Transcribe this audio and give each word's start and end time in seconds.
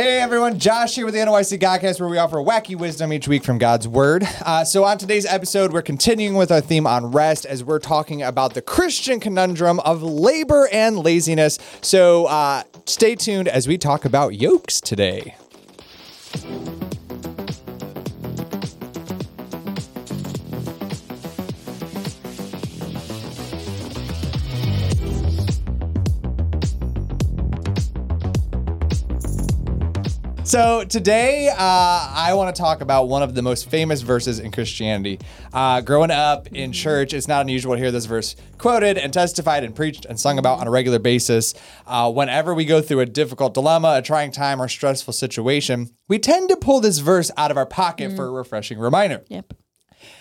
Hey 0.00 0.18
everyone, 0.18 0.58
Josh 0.58 0.94
here 0.94 1.04
with 1.04 1.12
the 1.12 1.20
NYC 1.20 1.58
Godcast, 1.58 2.00
where 2.00 2.08
we 2.08 2.16
offer 2.16 2.38
wacky 2.38 2.74
wisdom 2.74 3.12
each 3.12 3.28
week 3.28 3.44
from 3.44 3.58
God's 3.58 3.86
Word. 3.86 4.26
Uh, 4.46 4.64
so, 4.64 4.82
on 4.84 4.96
today's 4.96 5.26
episode, 5.26 5.74
we're 5.74 5.82
continuing 5.82 6.36
with 6.36 6.50
our 6.50 6.62
theme 6.62 6.86
on 6.86 7.12
rest 7.12 7.44
as 7.44 7.62
we're 7.62 7.80
talking 7.80 8.22
about 8.22 8.54
the 8.54 8.62
Christian 8.62 9.20
conundrum 9.20 9.78
of 9.80 10.02
labor 10.02 10.70
and 10.72 10.96
laziness. 10.96 11.58
So, 11.82 12.24
uh, 12.24 12.62
stay 12.86 13.14
tuned 13.14 13.46
as 13.46 13.68
we 13.68 13.76
talk 13.76 14.06
about 14.06 14.36
yokes 14.36 14.80
today. 14.80 15.34
So 30.50 30.82
today, 30.82 31.46
uh, 31.46 31.54
I 31.56 32.34
want 32.34 32.52
to 32.52 32.60
talk 32.60 32.80
about 32.80 33.04
one 33.04 33.22
of 33.22 33.36
the 33.36 33.40
most 33.40 33.70
famous 33.70 34.00
verses 34.00 34.40
in 34.40 34.50
Christianity. 34.50 35.20
Uh, 35.52 35.80
growing 35.80 36.10
up 36.10 36.48
in 36.48 36.72
church, 36.72 37.14
it's 37.14 37.28
not 37.28 37.42
unusual 37.42 37.76
to 37.76 37.80
hear 37.80 37.92
this 37.92 38.06
verse 38.06 38.34
quoted 38.58 38.98
and 38.98 39.12
testified 39.12 39.62
and 39.62 39.76
preached 39.76 40.06
and 40.06 40.18
sung 40.18 40.40
about 40.40 40.58
on 40.58 40.66
a 40.66 40.70
regular 40.72 40.98
basis. 40.98 41.54
Uh, 41.86 42.10
whenever 42.10 42.52
we 42.52 42.64
go 42.64 42.82
through 42.82 42.98
a 42.98 43.06
difficult 43.06 43.54
dilemma, 43.54 43.98
a 43.98 44.02
trying 44.02 44.32
time, 44.32 44.60
or 44.60 44.66
stressful 44.66 45.12
situation, 45.12 45.90
we 46.08 46.18
tend 46.18 46.48
to 46.48 46.56
pull 46.56 46.80
this 46.80 46.98
verse 46.98 47.30
out 47.36 47.52
of 47.52 47.56
our 47.56 47.64
pocket 47.64 48.10
for 48.16 48.26
a 48.26 48.30
refreshing 48.32 48.80
reminder. 48.80 49.22
Yep. 49.28 49.54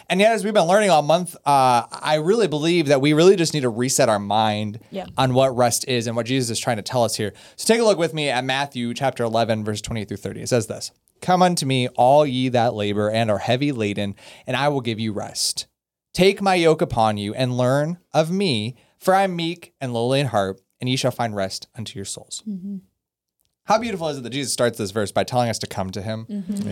And 0.10 0.20
yet, 0.20 0.32
as 0.34 0.44
we've 0.44 0.54
been 0.54 0.66
learning 0.66 0.90
all 0.90 1.02
month, 1.02 1.36
uh, 1.46 1.84
I 1.92 2.16
really 2.16 2.48
believe 2.48 2.88
that 2.88 3.02
we 3.02 3.14
really 3.14 3.36
just 3.36 3.54
need 3.54 3.62
to 3.62 3.70
reset 3.70 4.10
our 4.10 4.20
mind 4.20 4.80
Yeah. 4.92 5.06
on 5.18 5.34
what 5.34 5.56
rest 5.56 5.88
is 5.88 6.08
and 6.08 6.16
what 6.16 6.26
Jesus 6.26 6.50
is 6.50 6.60
trying 6.60 6.78
to 6.78 6.84
tell 6.84 7.04
us 7.04 7.16
here. 7.16 7.34
So 7.56 7.72
take 7.74 7.82
a 7.82 7.84
look 7.86 7.98
with 7.98 8.14
me 8.14 8.30
at 8.30 8.44
Matthew 8.44 8.94
chapter 8.94 9.24
11, 9.24 9.64
verse 9.64 9.82
20 9.82 10.06
through 10.06 10.18
30. 10.18 10.42
It 10.42 10.50
says 10.50 10.68
this 10.68 10.92
Come 11.22 11.42
unto 11.42 11.66
me, 11.66 11.88
all 11.90 12.26
ye 12.26 12.50
that 12.50 12.74
labor 12.74 13.10
and 13.10 13.30
are 13.30 13.40
heavy 13.40 13.72
laden, 13.72 14.16
and 14.48 14.56
I 14.58 14.70
will 14.70 14.82
give 14.82 15.00
you 15.00 15.12
rest. 15.14 15.68
Take 16.14 16.42
my 16.42 16.56
yoke 16.56 16.82
upon 16.82 17.18
you 17.18 17.34
and 17.36 17.58
learn 17.58 17.98
of 18.14 18.32
me, 18.32 18.76
for 18.98 19.14
I 19.14 19.24
am 19.24 19.36
meek 19.36 19.74
and 19.80 19.94
lowly 19.94 20.20
in 20.22 20.28
heart, 20.28 20.60
and 20.82 20.90
ye 20.90 20.96
shall 20.96 21.12
find 21.12 21.36
rest 21.36 21.68
unto 21.78 21.98
your 21.98 22.06
souls. 22.06 22.44
How 23.70 23.78
beautiful 23.78 24.08
is 24.08 24.18
it 24.18 24.24
that 24.24 24.32
Jesus 24.32 24.52
starts 24.52 24.80
this 24.80 24.90
verse 24.90 25.12
by 25.12 25.24
telling 25.24 25.48
us 25.48 25.60
to 25.60 25.68
come 25.68 25.92
to 25.92 26.02
Him? 26.02 26.26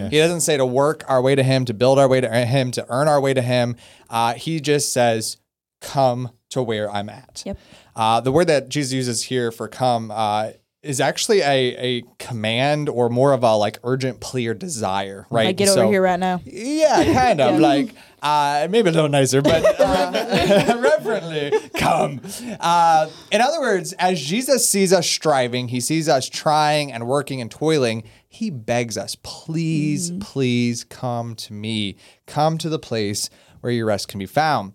He 0.10 0.18
doesn't 0.18 0.42
say 0.42 0.58
to 0.58 0.66
work 0.66 1.04
our 1.08 1.22
way 1.22 1.36
to 1.36 1.44
Him, 1.44 1.64
to 1.66 1.74
build 1.76 2.00
our 2.00 2.08
way 2.08 2.20
to 2.22 2.28
Him, 2.28 2.72
to 2.72 2.86
earn 2.90 3.08
our 3.08 3.22
way 3.22 3.36
to 3.36 3.42
Him. 3.44 3.76
Uh, 4.10 4.34
he 4.34 4.60
just 4.60 4.92
says, 4.92 5.38
"Come 5.80 6.32
to 6.50 6.64
where 6.64 6.90
I'm 6.90 7.08
at." 7.10 7.44
Yep. 7.46 7.58
Uh, 7.96 8.20
the 8.22 8.32
word 8.32 8.48
that 8.48 8.70
Jesus 8.70 8.94
uses 8.94 9.22
here 9.22 9.52
for 9.52 9.68
"come" 9.68 10.10
uh, 10.10 10.54
is 10.82 11.00
actually 11.00 11.42
a, 11.42 11.76
a 12.00 12.04
command 12.18 12.90
or 12.90 13.10
more 13.10 13.32
of 13.34 13.44
a 13.44 13.56
like 13.56 13.78
urgent 13.84 14.20
plea 14.20 14.48
or 14.48 14.56
desire, 14.56 15.28
right? 15.30 15.48
I 15.50 15.52
get 15.52 15.70
So- 15.70 15.84
over 15.84 15.92
here 15.92 16.02
right 16.02 16.20
now. 16.20 16.42
yeah, 16.46 17.14
kind 17.14 17.40
of 17.42 17.60
like 17.60 17.94
uh, 18.28 18.68
maybe 18.70 18.90
a 18.90 18.92
little 18.92 19.10
nicer, 19.10 19.42
but 19.42 19.80
uh, 19.80 20.78
reverently 21.00 21.52
come. 21.76 22.22
Uh, 22.60 23.10
in 23.32 23.42
other 23.42 23.62
words, 23.62 23.94
as 23.94 24.22
Jesus 24.22 24.68
sees 24.68 24.92
us 24.92 25.10
striving, 25.10 25.70
he 25.70 25.80
sees 25.80 26.10
us 26.10 26.28
trying 26.28 26.92
and 26.92 27.08
working 27.08 27.40
and 27.42 27.50
toiling. 27.50 28.04
He 28.28 28.50
begs 28.50 28.98
us, 28.98 29.16
please, 29.24 30.12
please 30.20 30.84
come 30.84 31.36
to 31.36 31.54
me. 31.54 31.96
Come 32.26 32.58
to 32.58 32.70
the 32.70 32.80
place 32.80 33.30
where 33.62 33.72
your 33.72 33.86
rest 33.86 34.08
can 34.10 34.20
be 34.20 34.26
found. 34.26 34.74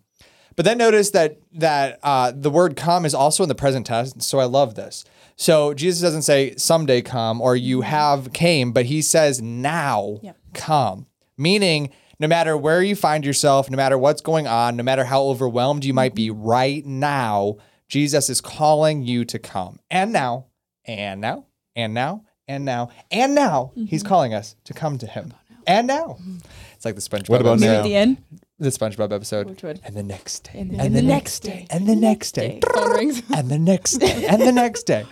But 0.57 0.65
then 0.65 0.79
notice 0.79 1.11
that 1.11 1.39
that 1.53 1.99
uh, 2.03 2.33
the 2.35 2.51
word 2.51 2.77
"come" 2.77 3.05
is 3.07 3.15
also 3.15 3.43
in 3.43 3.49
the 3.49 3.55
present 3.55 3.87
tense. 3.87 4.27
So 4.27 4.39
I 4.39 4.45
love 4.45 4.75
this. 4.75 5.05
So 5.37 5.73
Jesus 5.73 6.03
doesn't 6.03 6.23
say 6.23 6.55
"someday 6.57 7.01
come" 7.01 7.41
or 7.41 7.57
"you 7.57 7.81
have 7.83 8.33
came," 8.33 8.73
but 8.73 8.87
he 8.87 9.01
says 9.01 9.41
"now 9.41 10.19
Yep. 10.23 10.37
come," 10.53 11.07
meaning 11.39 11.91
no 12.23 12.29
matter 12.29 12.57
where 12.57 12.81
you 12.81 12.95
find 12.95 13.27
yourself, 13.27 13.69
no 13.69 13.77
matter 13.77 13.99
what's 13.99 14.21
going 14.21 14.47
on, 14.47 14.77
no 14.77 14.85
matter 14.85 15.05
how 15.05 15.25
overwhelmed 15.25 15.85
you 15.85 15.93
might 15.93 16.15
be 16.15 16.29
mm-hmm. 16.29 16.41
right 16.41 16.87
now, 16.87 17.57
Jesus 17.89 18.31
is 18.31 18.41
calling 18.41 19.03
you 19.03 19.25
to 19.25 19.41
come. 19.41 19.81
And 19.91 20.13
now, 20.13 20.47
and 20.85 21.21
now, 21.21 21.47
and 21.75 21.93
now, 21.93 22.23
and 22.47 22.65
now, 22.65 22.91
and 23.11 23.35
now, 23.35 23.73
He's 23.75 24.03
mm-hmm. 24.03 24.09
calling 24.09 24.35
us 24.35 24.55
to 24.65 24.73
come 24.73 24.99
to 24.99 25.07
Him. 25.07 25.35
And 25.67 25.89
now, 25.89 26.17
mm-hmm. 26.21 26.37
it's 26.77 26.85
like 26.85 26.95
the 26.95 27.01
SpongeBob. 27.01 27.29
What 27.29 27.41
about 27.41 27.55
episode. 27.55 27.67
now? 27.67 27.79
At 27.81 27.83
the 27.83 27.97
end. 27.97 28.23
The 28.61 28.69
SpongeBob 28.69 29.13
episode. 29.13 29.49
Which 29.49 29.65
one? 29.65 29.81
And 29.85 29.97
the 29.97 30.05
next 30.05 30.45
day. 30.45 30.61
And 30.61 30.71
the- 30.71 30.75
and 30.75 30.87
and 30.87 30.95
the 30.95 31.01
the 31.01 31.07
next 31.09 31.45
next 31.45 31.55
day. 31.57 31.59
day. 31.59 31.67
And 31.71 31.89
the 31.89 31.97
next 31.97 32.33
day. 32.33 32.61
Phone 32.73 32.91
rings. 32.93 33.23
And 33.35 33.51
the 33.51 33.59
next 33.59 33.93
day. 33.95 34.27
And 34.27 34.41
the 34.41 34.53
next 34.53 34.85
day. 34.85 35.07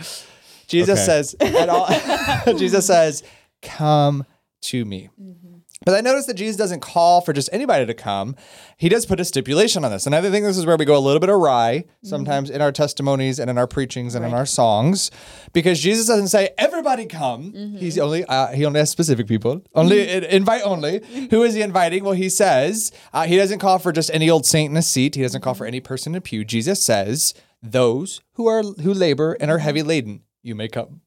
Jesus 0.68 1.00
Okay. 1.00 1.06
says, 1.06 1.34
at 1.40 1.68
all, 1.68 1.88
Jesus 2.56 2.86
says, 2.86 3.24
come 3.62 4.24
to 4.62 4.84
me. 4.84 5.10
But 5.86 5.94
I 5.94 6.02
notice 6.02 6.26
that 6.26 6.34
Jesus 6.34 6.56
doesn't 6.56 6.80
call 6.80 7.22
for 7.22 7.32
just 7.32 7.48
anybody 7.52 7.86
to 7.86 7.94
come. 7.94 8.36
He 8.76 8.90
does 8.90 9.06
put 9.06 9.18
a 9.18 9.24
stipulation 9.24 9.82
on 9.82 9.90
this. 9.90 10.04
And 10.04 10.14
I 10.14 10.20
think 10.20 10.44
this 10.44 10.58
is 10.58 10.66
where 10.66 10.76
we 10.76 10.84
go 10.84 10.94
a 10.96 11.00
little 11.00 11.20
bit 11.20 11.30
awry 11.30 11.84
sometimes 12.02 12.50
in 12.50 12.60
our 12.60 12.70
testimonies 12.70 13.38
and 13.38 13.48
in 13.48 13.56
our 13.56 13.66
preachings 13.66 14.14
and 14.14 14.22
in 14.24 14.32
our 14.34 14.44
songs, 14.44 15.10
because 15.54 15.80
Jesus 15.80 16.06
doesn't 16.06 16.28
say 16.28 16.50
everybody 16.58 17.06
come. 17.06 17.76
He's 17.78 17.98
only 17.98 18.26
uh, 18.26 18.48
he 18.48 18.66
only 18.66 18.78
has 18.80 18.90
specific 18.90 19.26
people, 19.26 19.62
only 19.74 20.06
in- 20.10 20.24
invite 20.24 20.62
only. 20.64 21.00
Who 21.30 21.42
is 21.44 21.54
he 21.54 21.62
inviting? 21.62 22.04
Well, 22.04 22.12
he 22.12 22.28
says 22.28 22.92
uh, 23.14 23.24
he 23.24 23.36
doesn't 23.38 23.58
call 23.60 23.78
for 23.78 23.90
just 23.90 24.10
any 24.12 24.28
old 24.28 24.44
saint 24.44 24.70
in 24.70 24.76
a 24.76 24.82
seat. 24.82 25.14
He 25.14 25.22
doesn't 25.22 25.40
call 25.40 25.54
for 25.54 25.64
any 25.66 25.80
person 25.80 26.12
in 26.12 26.18
a 26.18 26.20
pew. 26.20 26.44
Jesus 26.44 26.82
says 26.84 27.32
those 27.62 28.20
who 28.34 28.46
are 28.48 28.62
who 28.62 28.92
labor 28.92 29.34
and 29.40 29.50
are 29.50 29.58
heavy 29.58 29.82
laden, 29.82 30.24
you 30.42 30.54
may 30.54 30.68
come. 30.68 31.00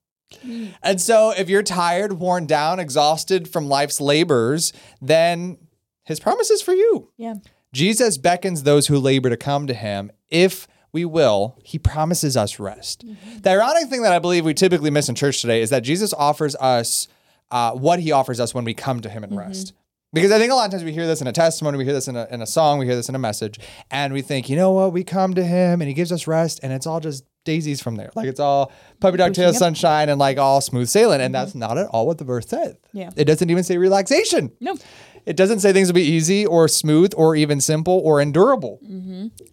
And 0.81 0.99
so, 0.99 1.31
if 1.31 1.49
you're 1.49 1.63
tired, 1.63 2.13
worn 2.13 2.45
down, 2.45 2.79
exhausted 2.79 3.47
from 3.47 3.67
life's 3.67 3.99
labors, 4.01 4.73
then 5.01 5.57
his 6.03 6.19
promise 6.19 6.49
is 6.49 6.61
for 6.61 6.73
you. 6.73 7.09
Yeah. 7.17 7.35
Jesus 7.71 8.17
beckons 8.17 8.63
those 8.63 8.88
who 8.88 8.99
labor 8.99 9.29
to 9.29 9.38
come 9.38 9.67
to 9.67 9.73
him. 9.73 10.11
If 10.29 10.67
we 10.91 11.05
will, 11.05 11.57
he 11.63 11.79
promises 11.79 12.38
us 12.38 12.59
rest. 12.59 13.03
The 13.41 13.49
ironic 13.49 13.89
thing 13.89 14.03
that 14.03 14.13
I 14.13 14.19
believe 14.19 14.45
we 14.45 14.53
typically 14.53 14.91
miss 14.91 15.09
in 15.09 15.16
church 15.16 15.41
today 15.41 15.61
is 15.61 15.71
that 15.71 15.81
Jesus 15.81 16.13
offers 16.13 16.55
us 16.57 17.07
uh, 17.50 17.71
what 17.71 18.00
he 18.00 18.11
offers 18.11 18.39
us 18.39 18.53
when 18.53 18.63
we 18.63 18.73
come 18.75 19.01
to 19.01 19.09
him 19.09 19.23
in 19.23 19.35
rest. 19.35 19.73
Because 20.13 20.31
I 20.31 20.38
think 20.38 20.51
a 20.51 20.56
lot 20.56 20.66
of 20.66 20.72
times 20.72 20.84
we 20.84 20.94
hear 20.94 21.07
this 21.07 21.22
in 21.22 21.28
a 21.28 21.31
testimony, 21.31 21.78
we 21.78 21.85
hear 21.85 21.94
this 21.94 22.07
in 22.07 22.16
a, 22.16 22.28
in 22.29 22.41
a 22.41 22.47
song, 22.47 22.78
we 22.78 22.85
hear 22.85 22.96
this 22.96 23.09
in 23.09 23.16
a 23.16 23.19
message, 23.19 23.59
and 23.90 24.13
we 24.13 24.22
think, 24.22 24.47
you 24.47 24.56
know 24.56 24.72
what, 24.72 24.94
we 24.94 25.03
come 25.03 25.34
to 25.34 25.44
him 25.44 25.81
and 25.81 25.88
he 25.88 25.94
gives 25.94 26.12
us 26.12 26.28
rest, 26.28 26.59
and 26.62 26.72
it's 26.72 26.85
all 26.85 27.00
just 27.00 27.25
daisies 27.46 27.81
from 27.81 27.96
there. 27.96 28.09
Like 28.16 28.28
it's 28.28 28.40
all 28.40 28.72
puppy 29.00 29.18
dog 29.18 29.34
tail 29.34 29.53
sunshine 29.53 30.09
and 30.09 30.19
like 30.19 30.38
all 30.38 30.62
smooth 30.62 30.88
sailing. 30.88 31.19
And 31.19 31.35
that's 31.35 31.56
not 31.56 31.78
at 31.78 31.88
all 31.88 32.07
what 32.07 32.18
the 32.18 32.24
verse 32.24 32.47
said. 32.47 32.78
Yeah. 32.94 33.09
It 33.18 33.25
doesn't 33.25 33.50
even 33.50 33.63
say 33.63 33.78
relaxation. 33.78 34.51
No. 34.62 34.78
It 35.25 35.35
doesn't 35.35 35.59
say 35.59 35.74
things 35.74 35.90
will 35.90 35.96
be 35.96 36.03
easy 36.03 36.45
or 36.45 36.68
smooth 36.68 37.13
or 37.18 37.35
even 37.35 37.59
simple 37.59 38.01
or 38.03 38.22
endurable. 38.22 38.80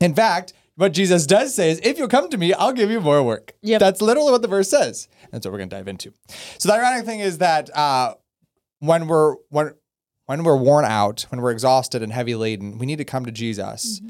In 0.01 0.15
fact, 0.15 0.53
what 0.77 0.93
Jesus 0.93 1.27
does 1.27 1.55
say 1.55 1.71
is, 1.71 1.81
if 1.83 1.99
you'll 1.99 2.09
come 2.09 2.31
to 2.31 2.39
me, 2.39 2.55
I'll 2.55 2.73
give 2.73 2.91
you 2.91 3.01
more 3.01 3.23
work. 3.23 3.55
Yep. 3.63 3.81
That's 3.81 4.01
literally 4.01 4.33
what 4.33 4.43
the 4.43 4.49
verse 4.49 4.69
says. 4.69 5.09
That's 5.31 5.45
what 5.45 5.53
we're 5.53 5.59
going 5.59 5.69
to 5.71 5.77
dive 5.77 5.89
into. 5.89 6.13
So 6.59 6.69
the 6.69 6.75
ironic 6.75 7.05
thing 7.07 7.21
is 7.21 7.39
that 7.39 7.77
uh, 7.77 8.15
when 8.79 9.07
we're 9.07 9.35
when 9.51 9.75
when 10.31 10.45
we're 10.45 10.57
worn 10.57 10.85
out, 10.85 11.27
when 11.31 11.41
we're 11.41 11.51
exhausted 11.51 12.05
and 12.05 12.13
heavy 12.13 12.37
laden, 12.37 12.79
we 12.79 12.87
need 12.87 12.99
to 12.99 13.05
come 13.05 13.25
to 13.25 13.33
Jesus. 13.33 14.01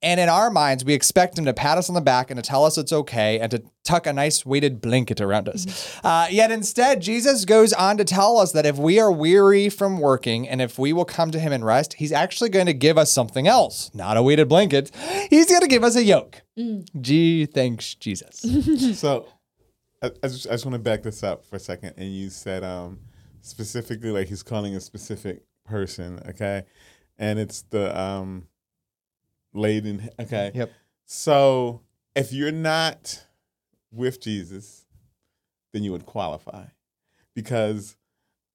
And 0.00 0.20
in 0.20 0.28
our 0.28 0.48
minds, 0.48 0.84
we 0.84 0.94
expect 0.94 1.36
him 1.36 1.46
to 1.46 1.52
pat 1.52 1.78
us 1.78 1.88
on 1.88 1.96
the 1.96 2.00
back 2.00 2.30
and 2.30 2.38
to 2.38 2.48
tell 2.48 2.64
us 2.64 2.78
it's 2.78 2.92
okay 2.92 3.40
and 3.40 3.50
to 3.50 3.60
tuck 3.82 4.06
a 4.06 4.12
nice 4.12 4.46
weighted 4.46 4.80
blanket 4.80 5.20
around 5.20 5.48
us. 5.48 5.98
Uh, 6.04 6.28
yet 6.30 6.52
instead, 6.52 7.02
Jesus 7.02 7.44
goes 7.44 7.72
on 7.72 7.96
to 7.96 8.04
tell 8.04 8.38
us 8.38 8.52
that 8.52 8.66
if 8.66 8.76
we 8.76 9.00
are 9.00 9.10
weary 9.10 9.68
from 9.68 9.98
working 9.98 10.48
and 10.48 10.62
if 10.62 10.78
we 10.78 10.92
will 10.92 11.04
come 11.04 11.32
to 11.32 11.40
him 11.40 11.52
and 11.52 11.66
rest, 11.66 11.94
he's 11.94 12.12
actually 12.12 12.50
going 12.50 12.66
to 12.66 12.72
give 12.72 12.96
us 12.96 13.10
something 13.10 13.48
else, 13.48 13.90
not 13.92 14.16
a 14.16 14.22
weighted 14.22 14.48
blanket. 14.48 14.94
He's 15.28 15.46
going 15.46 15.62
to 15.62 15.66
give 15.66 15.82
us 15.82 15.96
a 15.96 16.04
yoke. 16.04 16.42
Gee, 17.00 17.46
thanks, 17.46 17.96
Jesus. 17.96 18.44
So 18.94 19.26
I, 20.00 20.12
I 20.22 20.28
just, 20.28 20.46
I 20.46 20.50
just 20.50 20.66
want 20.66 20.74
to 20.74 20.78
back 20.78 21.02
this 21.02 21.24
up 21.24 21.44
for 21.44 21.56
a 21.56 21.60
second. 21.60 21.94
And 21.96 22.14
you 22.14 22.30
said 22.30 22.62
um, 22.62 23.00
specifically, 23.40 24.12
like 24.12 24.28
he's 24.28 24.44
calling 24.44 24.76
a 24.76 24.80
specific 24.80 25.42
person, 25.64 26.20
okay? 26.28 26.64
And 27.18 27.38
it's 27.38 27.62
the 27.62 27.98
um, 27.98 28.48
laden, 29.52 30.08
okay? 30.20 30.52
Yep. 30.54 30.72
So 31.06 31.80
if 32.14 32.32
you're 32.32 32.52
not 32.52 33.24
with 33.92 34.20
Jesus, 34.20 34.86
then 35.72 35.82
you 35.82 35.92
would 35.92 36.06
qualify. 36.06 36.66
Because 37.34 37.96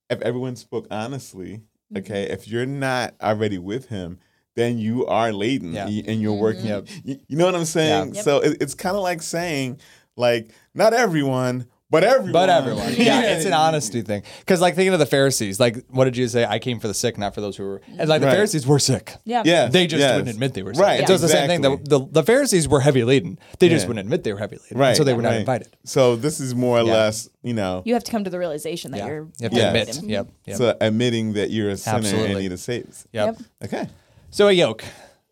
if 0.10 0.22
everyone 0.22 0.56
spoke 0.56 0.88
honestly, 0.90 1.62
okay, 1.96 2.24
if 2.24 2.48
you're 2.48 2.66
not 2.66 3.14
already 3.22 3.58
with 3.58 3.90
him, 3.90 4.20
then 4.56 4.78
you 4.78 5.06
are 5.06 5.32
laden 5.32 5.74
Yeah. 5.74 5.86
and 5.86 6.22
you're 6.22 6.34
working. 6.34 6.66
Yep. 6.66 6.88
You, 7.04 7.20
you 7.28 7.38
know 7.38 7.46
what 7.46 7.56
I'm 7.56 7.66
saying? 7.66 8.16
Yeah. 8.16 8.22
So 8.22 8.40
it, 8.40 8.58
it's 8.62 8.74
kind 8.74 8.96
of 8.96 9.04
like 9.04 9.22
saying, 9.22 9.80
like, 10.18 10.52
not 10.74 10.94
everyone, 10.94 11.68
but 11.92 12.04
everyone. 12.04 12.32
But 12.34 12.50
everyone. 12.50 12.94
Yeah, 12.98 13.22
it's 13.36 13.46
an 13.46 13.54
honesty 13.54 14.02
thing. 14.02 14.24
Because, 14.40 14.62
like, 14.62 14.76
thinking 14.76 14.94
of 14.94 15.00
the 15.00 15.06
Pharisees, 15.06 15.60
like, 15.60 15.86
what 15.90 16.06
did 16.06 16.14
Jesus 16.14 16.34
say? 16.34 16.46
I 16.46 16.60
came 16.60 16.80
for 16.80 16.88
the 16.88 16.94
sick, 16.94 17.18
not 17.18 17.34
for 17.34 17.42
those 17.42 17.58
who 17.58 17.64
were. 17.64 17.82
And, 17.98 18.08
like, 18.10 18.22
the 18.22 18.28
Right. 18.28 18.34
Pharisees 18.36 18.68
were 18.68 18.80
sick. 18.80 19.16
Yeah. 19.26 19.42
Yeah, 19.46 19.68
They 19.70 19.88
just 19.88 20.00
yes. 20.02 20.14
wouldn't 20.16 20.30
admit 20.30 20.54
they 20.54 20.64
were 20.64 20.74
sick. 20.74 20.84
Right, 20.84 21.00
And 21.00 21.08
So 21.08 21.14
it's 21.14 21.24
the 21.24 21.30
same 21.30 21.48
thing. 21.48 21.62
The, 21.62 21.74
exactly. 21.74 22.00
the, 22.06 22.12
the 22.12 22.24
Pharisees 22.24 22.68
were 22.68 22.80
heavy 22.82 23.04
laden. 23.04 23.40
They 23.60 23.70
just 23.70 23.84
Yeah. 23.84 23.88
wouldn't 23.88 24.06
admit 24.06 24.24
they 24.24 24.34
were 24.34 24.40
heavy 24.40 24.58
laden. 24.58 24.78
Right. 24.78 24.96
So 24.96 25.04
they 25.04 25.14
were 25.14 25.22
not 25.22 25.30
right. 25.30 25.40
invited. 25.40 25.76
So 25.84 26.16
this 26.16 26.40
is 26.40 26.54
more 26.54 26.80
or 26.80 26.84
Yeah. 26.84 26.94
less, 26.94 27.30
you 27.42 27.54
know, 27.54 27.82
You 27.86 27.94
have 27.96 28.04
to 28.04 28.12
come 28.12 28.24
to 28.24 28.30
the 28.30 28.40
realization 28.40 28.92
that 28.92 28.98
Yeah. 28.98 29.08
you're 29.08 29.22
You 29.40 29.44
have 29.44 29.52
to 29.52 29.58
Yes. 29.58 29.68
admit. 29.68 29.88
victim. 29.88 30.10
Yep. 30.10 30.28
Yep. 30.46 30.58
so 30.58 30.78
admitting 30.82 31.34
that 31.34 31.50
you're 31.50 31.70
a 31.70 31.78
sinner 31.78 31.98
Absolutely. 31.98 32.32
and 32.32 32.40
need 32.42 32.52
a 32.52 32.58
savior. 32.58 32.90
yep. 33.14 33.38
Yep. 33.62 33.74
Okay. 33.74 33.88
So 34.30 34.48
a 34.48 34.52
yoke. 34.52 34.84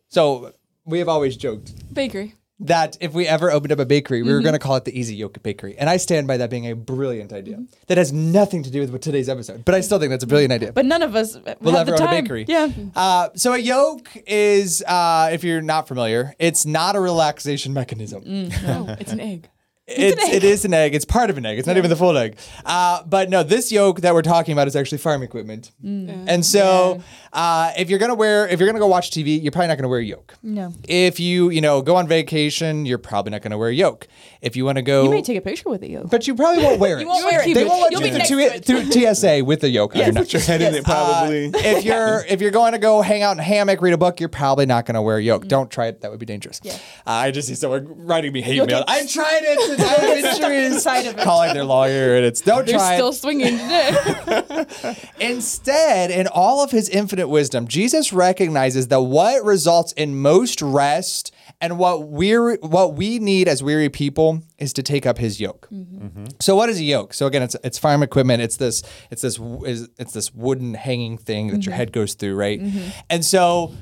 So 0.09 0.53
we 0.85 0.99
have 0.99 1.09
always 1.09 1.37
joked 1.37 1.71
Bakery. 1.93 2.33
That 2.59 2.97
if 2.99 3.13
we 3.13 3.27
ever 3.27 3.51
opened 3.51 3.71
up 3.71 3.79
a 3.79 3.85
bakery, 3.85 4.19
Mm-hmm. 4.19 4.27
we 4.27 4.33
were 4.33 4.41
going 4.41 4.53
to 4.53 4.59
call 4.59 4.75
it 4.77 4.85
the 4.85 4.99
Easy 4.99 5.15
Yoke 5.15 5.41
Bakery. 5.43 5.77
And 5.77 5.89
I 5.89 5.97
stand 5.97 6.27
by 6.27 6.37
that 6.37 6.49
being 6.49 6.65
a 6.69 6.75
brilliant 6.75 7.31
idea. 7.31 7.63
That 7.87 7.97
has 7.99 8.11
nothing 8.11 8.63
to 8.63 8.71
do 8.71 8.79
with 8.81 8.99
today's 9.01 9.29
episode, 9.29 9.63
but 9.63 9.75
I 9.75 9.81
still 9.81 9.99
think 9.99 10.09
that's 10.09 10.23
a 10.23 10.27
brilliant 10.27 10.51
idea. 10.51 10.71
But 10.71 10.85
none 10.85 11.03
of 11.03 11.15
us 11.15 11.37
We'll 11.61 11.75
have 11.75 11.87
ever 11.87 11.97
the 11.97 12.03
own 12.03 12.07
a 12.09 12.11
time. 12.11 12.23
bakery. 12.23 12.45
Yeah. 12.47 12.69
Uh, 12.95 13.29
so 13.35 13.53
a 13.53 13.57
yoke 13.59 14.09
is, 14.25 14.81
uh, 14.87 15.29
if 15.31 15.43
you're 15.43 15.61
not 15.61 15.87
familiar, 15.87 16.33
it's 16.39 16.65
not 16.65 16.95
a 16.95 16.99
relaxation 16.99 17.73
mechanism. 17.73 18.23
No, 18.25 18.95
it's 18.99 19.11
an 19.11 19.19
egg. 19.19 19.49
It's, 19.87 20.21
it 20.33 20.43
is 20.43 20.65
an 20.65 20.73
egg. 20.73 20.93
It's 20.95 21.05
part 21.05 21.29
of 21.29 21.37
an 21.37 21.45
egg. 21.45 21.57
It's 21.57 21.65
not 21.67 21.77
even 21.77 21.89
the 21.89 21.95
full 21.95 22.17
egg. 22.17 22.37
Uh, 22.65 23.03
but 23.03 23.29
no, 23.29 23.41
this 23.41 23.71
yoke 23.71 24.01
that 24.01 24.13
we're 24.13 24.21
talking 24.21 24.51
about 24.51 24.67
is 24.67 24.75
actually 24.75 24.97
farm 24.97 25.23
equipment. 25.23 25.71
And 25.81 26.45
so, 26.45 27.01
uh, 27.31 27.71
if 27.77 27.89
you're 27.89 27.99
gonna 27.99 28.15
wear, 28.15 28.47
if 28.49 28.59
you're 28.59 28.67
gonna 28.67 28.79
go 28.79 28.87
watch 28.87 29.11
TV, 29.11 29.41
you're 29.41 29.51
probably 29.51 29.67
not 29.69 29.77
gonna 29.77 29.87
wear 29.87 29.99
a 29.99 30.03
yoke. 30.03 30.35
No. 30.43 30.73
If 30.89 31.19
you, 31.21 31.49
you 31.51 31.61
know, 31.61 31.81
go 31.81 31.95
on 31.95 32.05
vacation, 32.07 32.85
you're 32.85 32.97
probably 32.97 33.31
not 33.31 33.41
gonna 33.41 33.57
wear 33.57 33.69
a 33.69 33.73
yoke. 33.73 34.07
If 34.41 34.55
you 34.55 34.65
want 34.65 34.75
to 34.77 34.81
go, 34.81 35.03
You 35.03 35.09
may 35.09 35.21
take 35.23 35.37
a 35.37 35.41
picture 35.41 35.67
with 35.69 35.81
it, 35.83 35.89
yo. 35.89 36.03
but 36.03 36.27
you 36.27 36.35
probably 36.35 36.63
won't 36.63 36.79
wear 36.79 36.97
it. 36.97 37.01
You 37.01 37.07
won't 37.07 37.25
wear 37.25 37.47
it. 37.47 37.53
They 37.55 37.65
won't 37.65 37.81
let 37.81 37.91
You'll 37.91 38.01
you 38.01 38.13
be 38.19 38.25
through, 38.25 38.37
next 38.45 38.65
to 38.67 38.75
it. 38.75 38.91
through 38.93 39.13
TSA 39.15 39.43
with 39.45 39.61
the 39.61 39.69
yoke. 39.69 39.95
on 39.95 40.01
your 40.01 40.11
neck. 40.11 40.23
Put 40.23 40.33
your 40.33 40.41
head 40.43 40.61
in 40.61 40.75
it, 40.75 40.83
probably. 40.83 41.47
Uh, 41.47 41.51
if 41.55 41.83
you're 41.85 42.23
if 42.29 42.41
you're 42.41 42.51
going 42.51 42.73
to 42.73 42.77
go 42.77 43.01
hang 43.01 43.23
out 43.23 43.31
in 43.31 43.39
a 43.39 43.43
hammock, 43.43 43.81
read 43.81 43.93
a 43.93 43.97
book, 43.97 44.19
you're 44.19 44.29
probably 44.29 44.65
not 44.65 44.85
going 44.85 44.95
to 44.95 45.01
wear 45.01 45.17
a 45.17 45.23
yoke. 45.23 45.47
Don't 45.47 45.71
try 45.71 45.87
it; 45.87 46.01
that 46.01 46.11
would 46.11 46.19
be 46.19 46.25
dangerous. 46.25 46.61
Uh, 46.65 46.77
I 47.05 47.31
just 47.31 47.47
see 47.47 47.55
someone 47.55 47.87
writing 48.05 48.31
me 48.31 48.41
hate 48.41 48.55
You'll 48.55 48.67
mail. 48.67 48.79
get 48.85 48.89
I 48.89 49.05
tried 49.07 49.39
it. 49.43 49.76
I 49.83 50.41
have 50.41 50.51
inside 50.77 51.05
of 51.07 51.17
it. 51.17 51.23
Calling 51.23 51.53
their 51.53 51.63
lawyer, 51.63 52.15
and 52.15 52.25
it's 52.25 52.41
don't 52.41 52.65
They're 52.65 52.77
try 52.77 52.95
still 52.95 53.09
it. 53.09 53.13
swinging 53.13 53.57
today. 53.57 54.95
Instead, 55.19 56.11
in 56.11 56.27
all 56.27 56.63
of 56.63 56.71
his 56.71 56.89
infinite 56.89 57.27
wisdom, 57.27 57.67
Jesus 57.67 58.13
recognizes 58.13 58.87
that 58.87 59.01
what 59.01 59.43
results 59.43 59.91
in 59.93 60.19
most 60.19 60.61
rest 60.61 61.33
and 61.59 61.77
what 61.77 62.07
we 62.07 62.33
what 62.35 62.93
we 62.93 63.19
need 63.19 63.47
as 63.47 63.63
weary 63.63 63.89
people 63.89 64.43
is 64.57 64.73
to 64.73 64.83
take 64.83 65.05
up 65.05 65.17
his 65.17 65.39
yoke. 65.39 65.67
Mm-hmm. 65.71 66.05
Mm-hmm. 66.05 66.25
So 66.39 66.55
what 66.55 66.69
is 66.69 66.79
a 66.79 66.83
yoke? 66.83 67.13
So 67.13 67.25
again, 67.25 67.43
it's 67.43 67.55
it's 67.63 67.77
farm 67.77 68.03
equipment. 68.03 68.41
It's 68.41 68.57
this 68.57 68.83
it's 69.09 69.21
this 69.21 69.39
is 69.65 69.89
it's 69.97 70.13
this 70.13 70.33
wooden 70.33 70.73
hanging 70.73 71.17
thing 71.17 71.47
that 71.47 71.65
your 71.65 71.71
mm-hmm. 71.71 71.73
head 71.73 71.91
goes 71.91 72.13
through, 72.13 72.35
right? 72.35 72.61
And 73.09 73.25
so 73.25 73.73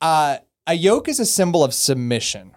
uh, 0.00 0.38
a 0.66 0.74
yoke 0.74 1.08
is 1.08 1.20
a 1.20 1.26
symbol 1.26 1.64
of 1.64 1.74
submission. 1.74 2.54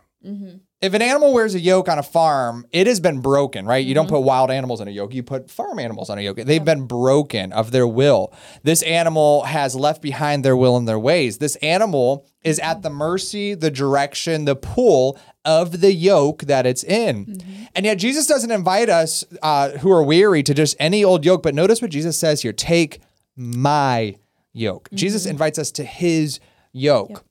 If 0.80 0.94
an 0.94 1.02
animal 1.02 1.34
wears 1.34 1.56
a 1.56 1.60
yoke 1.60 1.90
on 1.90 1.98
a 1.98 2.04
farm, 2.04 2.68
it 2.72 2.86
has 2.86 3.00
been 3.00 3.20
broken, 3.20 3.66
right? 3.66 3.84
You 3.84 3.96
don't 3.96 4.06
mm-hmm. 4.06 4.18
put 4.18 4.22
wild 4.22 4.52
animals 4.52 4.80
on 4.80 4.88
a 4.88 4.92
yoke, 4.92 5.12
you 5.12 5.24
put 5.24 5.50
farm 5.50 5.80
animals 5.80 6.12
on 6.12 6.20
a 6.20 6.22
yoke. 6.22 6.38
They've 6.38 6.64
been 6.64 6.86
broken 6.86 7.52
of 7.52 7.72
their 7.72 7.88
will. 7.88 8.32
This 8.62 8.84
animal 8.84 9.46
has 9.46 9.76
left 9.76 10.04
behind 10.04 10.46
their 10.46 10.56
will 10.56 10.78
and 10.78 10.88
their 10.88 11.00
ways. 11.00 11.40
This 11.40 11.56
animal 11.58 12.28
is 12.44 12.60
at 12.60 12.84
the 12.84 12.92
mercy, 12.92 13.56
the 13.56 13.72
direction, 13.72 14.46
the 14.46 14.56
pull 14.56 15.18
of 15.44 15.82
the 15.82 15.94
yoke 15.94 16.44
that 16.44 16.68
it's 16.68 16.84
in. 16.84 17.26
Mm-hmm. 17.26 17.64
And 17.74 17.86
yet, 17.88 17.98
Jesus 17.98 18.28
doesn't 18.28 18.52
invite 18.52 18.90
us 18.90 19.24
uh, 19.42 19.72
who 19.80 19.92
are 19.92 20.04
weary 20.04 20.44
to 20.44 20.54
just 20.54 20.76
any 20.80 21.04
old 21.04 21.26
yoke, 21.26 21.42
but 21.42 21.56
notice 21.56 21.82
what 21.82 21.90
Jesus 21.90 22.20
says 22.20 22.44
here 22.44 22.54
take 22.54 23.02
my 23.36 24.16
yoke. 24.54 24.90
Jesus 24.94 25.24
mm-hmm. 25.24 25.32
invites 25.32 25.58
us 25.58 25.72
to 25.72 25.84
his 25.84 26.40
yoke. 26.72 27.27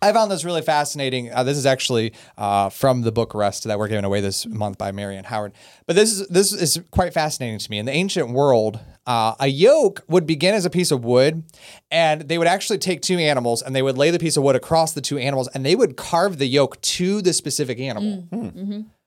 I 0.00 0.12
found 0.12 0.30
this 0.30 0.44
really 0.44 0.62
fascinating. 0.62 1.32
Uh, 1.32 1.42
this 1.42 1.56
is 1.58 1.66
actually 1.66 2.12
uh, 2.36 2.68
from 2.68 3.02
the 3.02 3.10
book 3.10 3.34
Rest 3.34 3.64
that 3.64 3.78
we're 3.78 3.88
giving 3.88 4.04
away 4.04 4.20
this 4.20 4.46
month 4.46 4.78
by 4.78 4.92
Marianne 4.92 5.24
Howard. 5.24 5.52
But 5.86 5.96
this 5.96 6.12
is 6.12 6.28
this 6.28 6.52
is 6.52 6.80
quite 6.92 7.12
fascinating 7.12 7.58
to 7.58 7.70
me. 7.70 7.78
In 7.78 7.86
the 7.86 7.92
ancient 7.92 8.30
world, 8.30 8.78
uh, 9.06 9.34
a 9.40 9.48
yoke 9.48 10.04
would 10.08 10.24
begin 10.24 10.54
as 10.54 10.64
a 10.64 10.70
piece 10.70 10.92
of 10.92 11.04
wood, 11.04 11.42
and 11.90 12.22
they 12.22 12.38
would 12.38 12.46
actually 12.46 12.78
take 12.78 13.02
two 13.02 13.18
animals 13.18 13.60
and 13.60 13.74
they 13.74 13.82
would 13.82 13.98
lay 13.98 14.10
the 14.10 14.20
piece 14.20 14.36
of 14.36 14.44
wood 14.44 14.54
across 14.54 14.92
the 14.92 15.00
two 15.00 15.18
animals, 15.18 15.48
and 15.48 15.66
they 15.66 15.74
would 15.74 15.96
carve 15.96 16.38
the 16.38 16.46
yoke 16.46 16.80
to 16.80 17.20
the 17.20 17.32
specific 17.32 17.80
animal. 17.80 18.28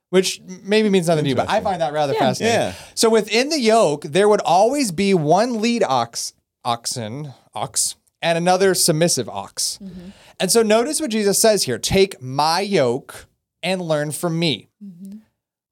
Which 0.10 0.42
maybe 0.62 0.90
means 0.90 1.08
nothing 1.08 1.24
to 1.24 1.30
you, 1.30 1.36
but 1.36 1.50
I 1.50 1.62
find 1.62 1.82
that 1.82 1.94
rather 1.94 2.14
fascinating. 2.14 2.54
Yeah. 2.54 2.74
So 2.96 3.10
within 3.10 3.48
the 3.48 3.62
yoke, 3.62 4.04
there 4.04 4.28
would 4.28 4.42
always 4.42 4.92
be 4.92 5.14
one 5.14 5.62
lead 5.62 5.84
ox, 5.84 6.34
oxen, 6.66 7.34
ox, 7.54 7.96
and 8.22 8.38
another 8.38 8.74
submissive 8.74 9.28
ox. 9.30 9.80
Mm-hmm. 9.82 10.10
And 10.40 10.52
so 10.52 10.64
notice 10.64 11.00
what 11.00 11.12
Jesus 11.12 11.40
says 11.40 11.64
here 11.64 11.78
take 11.78 12.22
my 12.22 12.62
yoke 12.62 13.28
and 13.64 13.82
learn 13.82 14.12
from 14.12 14.40
me. 14.40 14.70
Mm-hmm. 14.84 15.18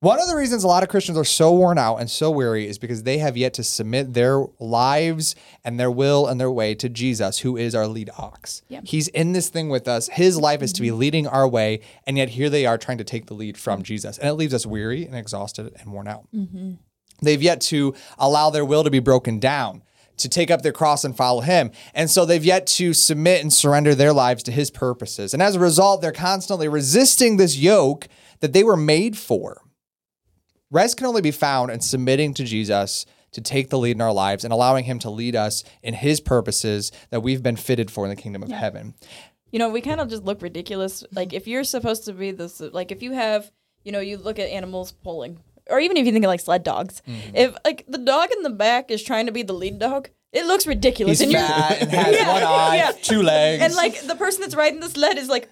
One 0.01 0.21
of 0.21 0.29
the 0.29 0.35
reasons 0.37 0.63
a 0.63 0.67
lot 0.67 0.81
of 0.81 0.87
Christians 0.87 1.17
are 1.17 1.25
so 1.25 1.51
worn 1.51 1.77
out 1.77 1.97
and 1.97 2.09
so 2.09 2.31
weary 2.31 2.65
is 2.69 2.79
because 2.79 3.03
they 3.03 3.17
have 3.17 3.35
yet 3.35 3.53
to 3.55 3.65
submit 3.65 4.13
their 4.13 4.45
lives 4.57 5.35
and 5.65 5.77
their 5.77 5.91
will 5.91 6.25
and 6.25 6.39
their 6.39 6.49
way 6.49 6.73
to 6.75 6.87
Jesus, 6.87 7.39
who 7.39 7.57
is 7.57 7.75
our 7.75 7.85
lead 7.85 8.09
ox. 8.17 8.61
He's 8.85 9.09
in 9.09 9.33
this 9.33 9.49
thing 9.49 9.67
with 9.67 9.89
us. 9.89 10.07
His 10.07 10.37
life 10.37 10.61
is 10.61 10.71
to 10.73 10.81
be 10.81 10.87
mm-hmm. 10.87 10.99
leading 10.99 11.27
our 11.27 11.45
way, 11.45 11.81
and 12.07 12.17
yet 12.17 12.29
here 12.29 12.49
they 12.49 12.65
are 12.65 12.77
trying 12.77 12.99
to 12.99 13.03
take 13.03 13.25
the 13.25 13.33
lead 13.33 13.57
from 13.57 13.83
Jesus. 13.83 14.17
And 14.17 14.29
it 14.29 14.35
leaves 14.35 14.53
us 14.53 14.65
weary 14.65 15.05
and 15.05 15.15
exhausted 15.15 15.75
and 15.77 15.91
worn 15.91 16.07
out. 16.07 16.29
They've 17.21 17.41
yet 17.41 17.59
to 17.61 17.93
allow 18.17 18.49
their 18.51 18.63
will 18.63 18.85
to 18.85 18.89
be 18.89 18.99
broken 18.99 19.37
down, 19.37 19.83
to 20.19 20.30
take 20.30 20.51
up 20.51 20.62
their 20.62 20.71
cross 20.71 21.04
and 21.04 21.16
follow 21.16 21.42
him. 21.42 21.71
And 21.94 22.10
so 22.10 22.25
they've 22.25 22.44
yet 22.44 22.68
to 22.68 22.94
submit 22.94 23.42
and 23.42 23.51
surrender 23.51 23.95
their 23.95 24.13
lives 24.13 24.44
to 24.44 24.51
his 24.51 24.71
purposes. 24.71 25.33
And 25.33 25.44
as 25.44 25.56
a 25.56 25.60
result, 25.60 26.01
they're 26.01 26.12
constantly 26.12 26.68
resisting 26.68 27.38
this 27.38 27.57
yoke 27.57 28.07
that 28.39 28.54
they 28.54 28.63
were 28.63 28.77
made 28.77 29.18
for. 29.18 29.62
Rest 30.71 30.98
can 30.98 31.07
only 31.07 31.21
be 31.21 31.31
found 31.31 31.71
in 31.71 31.81
submitting 31.81 32.33
to 32.36 32.44
Jesus 32.44 33.06
to 33.31 33.42
take 33.42 33.69
the 33.69 33.77
lead 33.77 33.95
in 33.95 34.01
our 34.01 34.13
lives 34.13 34.44
and 34.44 34.54
allowing 34.54 34.86
him 34.86 35.00
to 35.00 35.10
lead 35.10 35.36
us 35.36 35.63
in 35.83 35.94
his 35.94 36.19
purposes 36.19 36.92
that 37.10 37.21
we've 37.21 37.44
been 37.44 37.56
fitted 37.56 37.92
for 37.92 38.06
in 38.06 38.10
the 38.10 38.16
kingdom 38.16 38.44
of 38.44 38.51
heaven. 38.51 38.94
You 39.51 39.60
know, 39.60 39.69
we 39.69 39.81
kind 39.81 40.00
of 40.00 40.10
just 40.10 40.24
look 40.24 40.42
ridiculous. 40.42 41.04
Like 41.12 41.33
if 41.33 41.48
you're 41.48 41.63
supposed 41.63 42.06
to 42.06 42.13
be 42.13 42.31
this, 42.31 42.60
like 42.60 42.92
if 42.92 43.01
you 43.01 43.13
have, 43.13 43.51
you 43.83 43.92
know, 43.92 44.00
you 44.00 44.18
look 44.18 44.39
at 44.39 44.50
animals 44.50 44.92
pulling, 44.92 45.39
or 45.69 45.80
even 45.80 45.98
if 45.98 46.06
you 46.06 46.12
think 46.12 46.25
of 46.25 46.30
like 46.30 46.39
sled 46.39 46.63
dogs, 46.63 47.01
Mm-hmm. 47.07 47.36
if 47.36 47.56
like 47.66 47.86
the 47.88 47.98
dog 47.98 48.30
in 48.36 48.44
the 48.44 48.50
back 48.50 48.92
is 48.92 49.01
trying 49.04 49.25
to 49.27 49.31
be 49.31 49.44
the 49.44 49.54
lead 49.54 49.80
dog, 49.80 50.10
it 50.31 50.45
looks 50.45 50.68
ridiculous. 50.68 51.19
He's 51.19 51.21
and 51.27 51.31
you're- 51.31 51.48
fat 51.48 51.81
and 51.81 51.92
has 52.00 52.16
Yeah, 52.16 52.33
one 52.33 52.44
eye, 52.44 52.75
yeah. 52.77 52.92
two 53.01 53.21
legs. 53.24 53.63
and 53.63 53.74
like 53.75 54.01
the 54.01 54.16
person 54.16 54.42
that's 54.42 54.56
riding 54.56 54.80
the 54.80 54.89
sled 54.89 55.18
is 55.18 55.27
like 55.30 55.50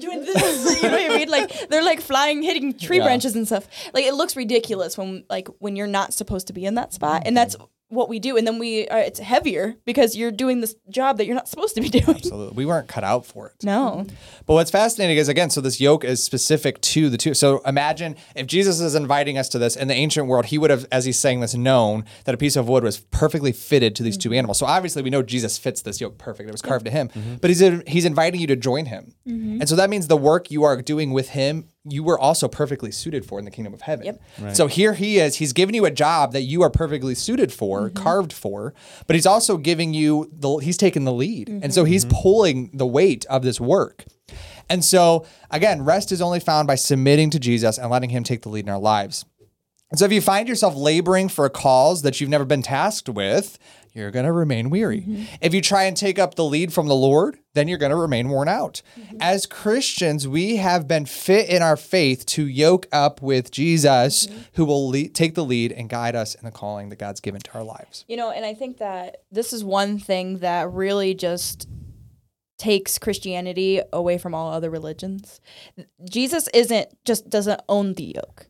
doing 0.00 0.24
this 0.24 0.82
you 0.82 0.88
know 0.88 0.96
what 0.96 1.10
i 1.10 1.16
mean 1.18 1.28
like 1.28 1.68
they're 1.68 1.84
like 1.84 2.00
flying 2.00 2.42
hitting 2.42 2.72
tree 2.72 2.96
Yeah. 2.98 3.04
branches 3.04 3.36
and 3.36 3.46
stuff 3.46 3.68
like 3.92 4.06
it 4.06 4.14
looks 4.14 4.34
ridiculous 4.34 4.96
when 4.96 5.24
like 5.28 5.46
when 5.58 5.76
you're 5.76 5.86
not 5.86 6.14
supposed 6.14 6.46
to 6.46 6.54
be 6.54 6.64
in 6.64 6.76
that 6.76 6.94
spot 6.94 7.24
and 7.26 7.36
that's 7.36 7.54
what 7.88 8.08
we 8.08 8.18
do 8.18 8.36
and 8.36 8.46
then 8.46 8.58
we 8.58 8.86
are 8.88 8.98
it's 8.98 9.18
heavier 9.18 9.74
because 9.84 10.16
you're 10.16 10.30
doing 10.30 10.60
this 10.60 10.74
job 10.90 11.16
that 11.16 11.26
you're 11.26 11.34
not 11.34 11.48
supposed 11.48 11.74
to 11.74 11.80
be 11.80 11.88
doing 12.00 12.16
Absolutely. 12.16 12.56
We 12.56 12.66
weren't 12.66 12.88
cut 12.88 13.04
out 13.04 13.24
for 13.26 13.48
it. 13.48 13.64
no 13.64 14.06
But 14.46 14.54
what's 14.54 14.70
fascinating 14.70 15.16
is 15.16 15.28
again, 15.28 15.50
so 15.50 15.60
this 15.60 15.80
yoke 15.80 16.04
is 16.04 16.22
specific 16.22 16.80
to 16.80 17.08
the 17.10 17.16
two. 17.16 17.34
So 17.34 17.60
imagine 17.64 18.16
if 18.34 18.46
Jesus 18.46 18.80
is 18.80 18.94
inviting 18.94 19.38
us 19.38 19.48
to 19.50 19.58
this 19.58 19.76
in 19.76 19.88
the 19.88 19.94
ancient 19.94 20.26
world, 20.26 20.46
he 20.46 20.58
would 20.58 20.70
have, 20.70 20.86
as 20.90 21.04
he's 21.04 21.18
saying 21.18 21.40
this, 21.40 21.54
known 21.54 22.04
that 22.24 22.34
a 22.34 22.38
piece 22.38 22.56
of 22.56 22.68
wood 22.68 22.84
was 22.84 23.00
perfectly 23.00 23.52
fitted 23.52 23.94
to 23.96 24.02
these 24.02 24.16
two 24.16 24.30
mm-hmm. 24.30 24.38
animals. 24.38 24.58
So 24.58 24.66
obviously, 24.66 25.02
we 25.02 25.10
know 25.10 25.22
Jesus 25.22 25.58
fits 25.58 25.82
this 25.82 26.00
yoke 26.00 26.18
perfect. 26.18 26.48
It 26.48 26.52
was 26.52 26.62
carved 26.62 26.84
to 26.86 26.90
him. 26.90 27.08
Mm-hmm. 27.08 27.36
But 27.36 27.50
he's 27.50 27.60
he's 27.86 28.04
inviting 28.04 28.40
you 28.40 28.46
to 28.48 28.56
join 28.56 28.86
him, 28.86 29.14
mm-hmm. 29.26 29.60
and 29.60 29.68
so 29.68 29.76
that 29.76 29.90
means 29.90 30.06
the 30.08 30.16
work 30.16 30.50
you 30.50 30.64
are 30.64 30.80
doing 30.82 31.12
with 31.12 31.30
him. 31.30 31.68
You 31.90 32.02
were 32.02 32.18
also 32.18 32.48
perfectly 32.48 32.90
suited 32.90 33.24
for 33.24 33.38
in 33.38 33.44
the 33.44 33.50
kingdom 33.50 33.74
of 33.74 33.82
heaven. 33.82 34.18
Yep. 34.38 34.56
So 34.56 34.66
here 34.66 34.94
he 34.94 35.18
is. 35.18 35.36
He's 35.36 35.52
giving 35.52 35.74
you 35.74 35.84
a 35.84 35.90
job 35.90 36.32
that 36.32 36.42
you 36.42 36.62
are 36.62 36.70
perfectly 36.70 37.14
suited 37.14 37.52
for, 37.52 37.88
mm-hmm. 37.88 38.02
carved 38.02 38.32
for, 38.32 38.74
but 39.06 39.16
he's 39.16 39.26
also 39.26 39.56
giving 39.56 39.94
you 39.94 40.30
the. 40.32 40.56
He's 40.58 40.76
taking 40.76 41.04
the 41.04 41.12
lead, 41.12 41.48
and 41.48 41.72
so 41.72 41.84
he's 41.84 42.04
mm-hmm. 42.04 42.20
pulling 42.20 42.70
the 42.72 42.86
weight 42.86 43.24
of 43.26 43.42
this 43.42 43.60
work. 43.60 44.04
And 44.68 44.84
so, 44.84 45.26
again, 45.50 45.82
rest 45.82 46.12
is 46.12 46.20
only 46.20 46.40
found 46.40 46.66
by 46.66 46.74
submitting 46.74 47.30
to 47.30 47.38
Jesus 47.38 47.78
and 47.78 47.90
letting 47.90 48.10
Him 48.10 48.24
take 48.24 48.42
the 48.42 48.48
lead 48.48 48.66
in 48.66 48.70
our 48.70 48.78
lives. 48.78 49.24
And 49.90 49.98
so, 49.98 50.04
if 50.04 50.12
you 50.12 50.20
find 50.20 50.48
yourself 50.48 50.74
laboring 50.74 51.28
for 51.28 51.44
a 51.44 51.50
cause 51.50 52.02
that 52.02 52.20
you've 52.20 52.30
never 52.30 52.44
been 52.44 52.62
tasked 52.62 53.08
with, 53.08 53.58
you're 53.94 54.10
going 54.10 54.26
to 54.26 54.32
remain 54.32 54.70
weary. 54.70 55.00
Mm-hmm. 55.00 55.24
If 55.40 55.54
you 55.54 55.60
try 55.60 55.84
and 55.84 55.96
take 55.96 56.18
up 56.18 56.34
the 56.34 56.44
lead 56.44 56.72
from 56.72 56.86
the 56.86 56.94
Lord, 56.94 57.38
then 57.54 57.68
you're 57.68 57.78
going 57.78 57.90
to 57.90 57.96
remain 57.96 58.28
worn 58.28 58.48
out. 58.48 58.82
Mm-hmm. 58.98 59.16
As 59.20 59.46
Christians, 59.46 60.28
we 60.28 60.56
have 60.56 60.86
been 60.86 61.06
fit 61.06 61.48
in 61.48 61.62
our 61.62 61.76
faith 61.76 62.26
to 62.26 62.46
yoke 62.46 62.86
up 62.92 63.22
with 63.22 63.50
Jesus, 63.50 64.26
mm-hmm. 64.26 64.38
who 64.54 64.64
will 64.64 64.88
lead, 64.88 65.14
take 65.14 65.34
the 65.34 65.44
lead 65.44 65.72
and 65.72 65.88
guide 65.88 66.14
us 66.14 66.34
in 66.34 66.44
the 66.44 66.50
calling 66.50 66.90
that 66.90 66.98
God's 66.98 67.20
given 67.20 67.40
to 67.40 67.54
our 67.54 67.64
lives. 67.64 68.04
you 68.08 68.16
know 68.16 68.30
and 68.30 68.44
i 68.44 68.54
think 68.54 68.78
that 68.78 69.18
this 69.30 69.52
is 69.52 69.64
one 69.64 69.98
thing 69.98 70.38
that 70.38 70.70
really 70.70 71.14
just 71.14 71.68
takes 72.58 72.98
christianity 72.98 73.80
away 73.92 74.18
from 74.18 74.34
all 74.34 74.52
other 74.52 74.70
religions 74.70 75.40
jesus 76.08 76.48
isn't 76.54 76.88
just 77.04 77.28
doesn't 77.28 77.60
own 77.68 77.94
the 77.94 78.14
yoke. 78.16 78.46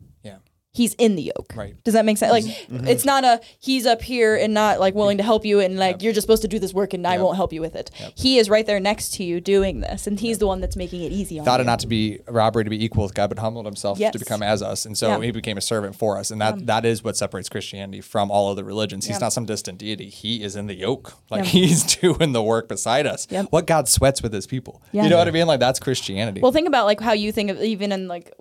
He's 0.71 0.93
in 0.95 1.15
the 1.15 1.23
yoke. 1.23 1.53
Right. 1.55 1.81
Does 1.83 1.93
that 1.93 2.05
make 2.05 2.17
sense? 2.17 2.31
Like 2.31 2.43
mm-hmm. 2.43 2.77
Mm-hmm. 2.77 2.87
it's 2.87 3.05
not 3.05 3.23
a 3.23 3.41
he's 3.59 3.85
up 3.85 4.01
here 4.01 4.35
and 4.35 4.53
not 4.53 4.79
like 4.79 4.95
willing 4.95 5.17
to 5.17 5.23
help 5.23 5.45
you 5.45 5.59
and 5.59 5.77
like 5.77 6.01
you're 6.01 6.13
just 6.13 6.25
supposed 6.25 6.41
to 6.43 6.47
do 6.47 6.59
this 6.59 6.73
work 6.73 6.93
and 6.93 7.05
I 7.05 7.17
won't 7.17 7.35
help 7.35 7.53
you 7.53 7.61
with 7.61 7.75
it. 7.75 7.91
He 8.15 8.37
is 8.37 8.49
right 8.49 8.65
there 8.65 8.79
next 8.79 9.13
to 9.15 9.23
you 9.23 9.41
doing 9.41 9.81
this 9.81 10.07
and 10.07 10.19
he's 10.19 10.37
the 10.37 10.47
one 10.47 10.61
that's 10.61 10.75
making 10.75 11.01
it 11.03 11.11
easy 11.11 11.39
on 11.39 11.45
Thought 11.45 11.59
you. 11.59 11.63
it 11.63 11.65
not 11.65 11.79
to 11.79 11.87
be 11.87 12.19
robbery 12.27 12.63
to 12.63 12.69
be 12.69 12.83
equal 12.83 13.03
with 13.03 13.13
God, 13.13 13.29
but 13.29 13.39
humbled 13.39 13.65
himself 13.65 13.99
Yes. 13.99 14.13
to 14.13 14.19
become 14.19 14.43
as 14.43 14.61
us, 14.61 14.85
and 14.85 14.97
so 14.97 15.19
he 15.19 15.31
became 15.31 15.57
a 15.57 15.61
servant 15.61 15.95
for 15.95 16.17
us, 16.17 16.31
and 16.31 16.39
that 16.41 16.53
um, 16.53 16.65
that 16.65 16.85
is 16.85 17.03
what 17.03 17.17
separates 17.17 17.49
Christianity 17.49 18.01
from 18.01 18.31
all 18.31 18.49
other 18.49 18.63
religions. 18.63 19.05
He's 19.05 19.19
not 19.19 19.33
some 19.33 19.45
distant 19.45 19.77
deity; 19.77 20.09
he 20.09 20.43
is 20.43 20.55
in 20.55 20.67
the 20.67 20.75
yoke, 20.75 21.13
like 21.29 21.45
he's 21.57 21.83
doing 21.95 22.31
the 22.31 22.43
work 22.43 22.67
beside 22.67 23.05
us. 23.05 23.27
Yep. 23.29 23.47
What 23.49 23.67
God 23.67 23.87
sweats 23.87 24.21
with 24.21 24.33
His 24.33 24.47
people. 24.47 24.81
You 24.91 25.09
know 25.09 25.17
what 25.17 25.27
I 25.27 25.31
mean? 25.31 25.47
Like 25.47 25.59
that's 25.59 25.79
Christianity. 25.79 26.41
Well, 26.41 26.51
think 26.51 26.67
about 26.67 26.85
like 26.85 26.99
how 26.99 27.13
you 27.13 27.31
think 27.31 27.49
of 27.51 27.61
even 27.61 27.91
in 27.91 28.07
like 28.07 28.33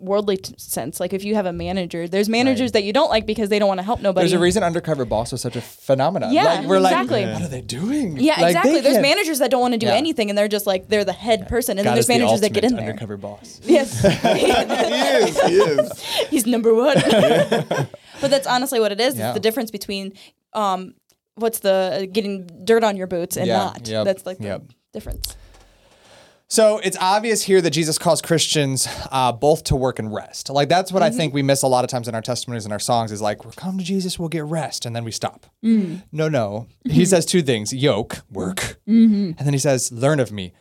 worldly 0.00 0.36
t- 0.36 0.54
sense. 0.58 0.98
Like 1.00 1.12
if 1.12 1.24
you 1.24 1.34
have 1.34 1.46
a 1.46 1.52
manager, 1.52 2.08
there's 2.08 2.28
managers 2.28 2.72
that 2.72 2.82
you 2.84 2.92
don't 2.92 3.08
like 3.10 3.26
because 3.26 3.48
they 3.48 3.58
don't 3.58 3.68
want 3.68 3.78
to 3.78 3.84
help 3.84 4.00
nobody. 4.00 4.24
There's 4.28 4.32
a 4.32 4.42
reason 4.42 4.62
Undercover 4.62 5.04
Boss 5.04 5.32
was 5.32 5.40
such 5.40 5.56
a 5.56 5.60
phenomenon. 5.60 6.32
Yeah, 6.32 6.44
like, 6.44 6.66
we're 6.66 6.76
exactly. 6.78 7.24
like, 7.24 7.34
what 7.34 7.42
are 7.42 7.48
they 7.48 7.60
doing? 7.60 8.16
Yeah, 8.18 8.34
Like, 8.40 8.46
exactly. 8.48 8.80
There's 8.80 8.94
can't- 8.94 9.02
managers 9.02 9.38
that 9.38 9.50
don't 9.50 9.60
want 9.60 9.74
to 9.74 9.78
do 9.78 9.86
Yeah. 9.86 9.94
anything, 9.94 10.28
and 10.30 10.36
they're 10.38 10.48
just 10.48 10.66
like 10.66 10.88
they're 10.88 11.04
the 11.04 11.12
head 11.12 11.48
person, 11.48 11.78
and 11.78 11.84
God 11.84 11.92
then 11.92 11.98
is 11.98 12.06
there's 12.06 12.18
the 12.18 12.22
managers 12.24 12.40
that 12.40 12.52
get 12.52 12.64
in 12.64 12.72
ultimate 12.72 12.80
there. 12.82 12.90
Undercover 12.90 13.16
boss. 13.16 13.60
Yes, 13.66 14.00
he 14.02 14.46
is. 14.46 15.40
He 15.42 15.54
is. 15.54 16.02
he's 16.30 16.46
number 16.46 16.74
one. 16.74 16.96
but 18.20 18.30
that's 18.30 18.46
honestly 18.46 18.80
what 18.80 18.92
it 18.92 19.00
is. 19.00 19.16
Yeah. 19.16 19.28
It's 19.28 19.34
the 19.34 19.40
difference 19.40 19.70
between 19.70 20.12
um, 20.52 20.94
what's 21.34 21.58
the 21.60 22.02
uh, 22.02 22.06
getting 22.12 22.46
dirt 22.64 22.82
on 22.84 22.96
your 22.96 23.06
boots 23.06 23.36
and 23.36 23.46
Yeah, 23.46 23.56
not. 23.58 23.86
yep, 23.86 24.04
That's 24.04 24.24
like 24.26 24.38
the 24.38 24.44
yep. 24.44 24.62
difference. 24.92 25.36
So 26.48 26.78
it's 26.78 26.96
obvious 27.00 27.42
here 27.42 27.60
that 27.60 27.70
Jesus 27.70 27.98
calls 27.98 28.22
Christians 28.22 28.86
uh, 29.10 29.32
both 29.32 29.64
to 29.64 29.76
work 29.76 29.98
and 29.98 30.14
rest. 30.14 30.48
Like 30.48 30.68
that's 30.68 30.92
what 30.92 31.02
I 31.02 31.08
mm-hmm. 31.08 31.18
think 31.18 31.34
we 31.34 31.42
miss 31.42 31.62
a 31.62 31.66
lot 31.66 31.84
of 31.84 31.90
times 31.90 32.06
in 32.06 32.14
our 32.14 32.22
testimonies 32.22 32.64
and 32.64 32.72
our 32.72 32.78
songs 32.78 33.10
is 33.10 33.20
like, 33.20 33.44
we'll 33.44 33.52
come 33.52 33.78
to 33.78 33.84
Jesus, 33.84 34.18
we'll 34.18 34.28
get 34.28 34.44
rest, 34.44 34.86
and 34.86 34.94
then 34.94 35.02
we 35.02 35.10
stop. 35.10 35.46
Mm. 35.64 36.04
No, 36.12 36.28
no. 36.28 36.68
He 36.84 36.90
mm-hmm. 36.90 37.04
says 37.04 37.26
two 37.26 37.42
things: 37.42 37.72
yoke, 37.72 38.22
work, 38.30 38.78
mm-hmm. 38.88 39.32
and 39.36 39.38
then 39.38 39.52
he 39.52 39.58
says, 39.58 39.90
learn 39.90 40.20
of 40.20 40.30
me, 40.30 40.52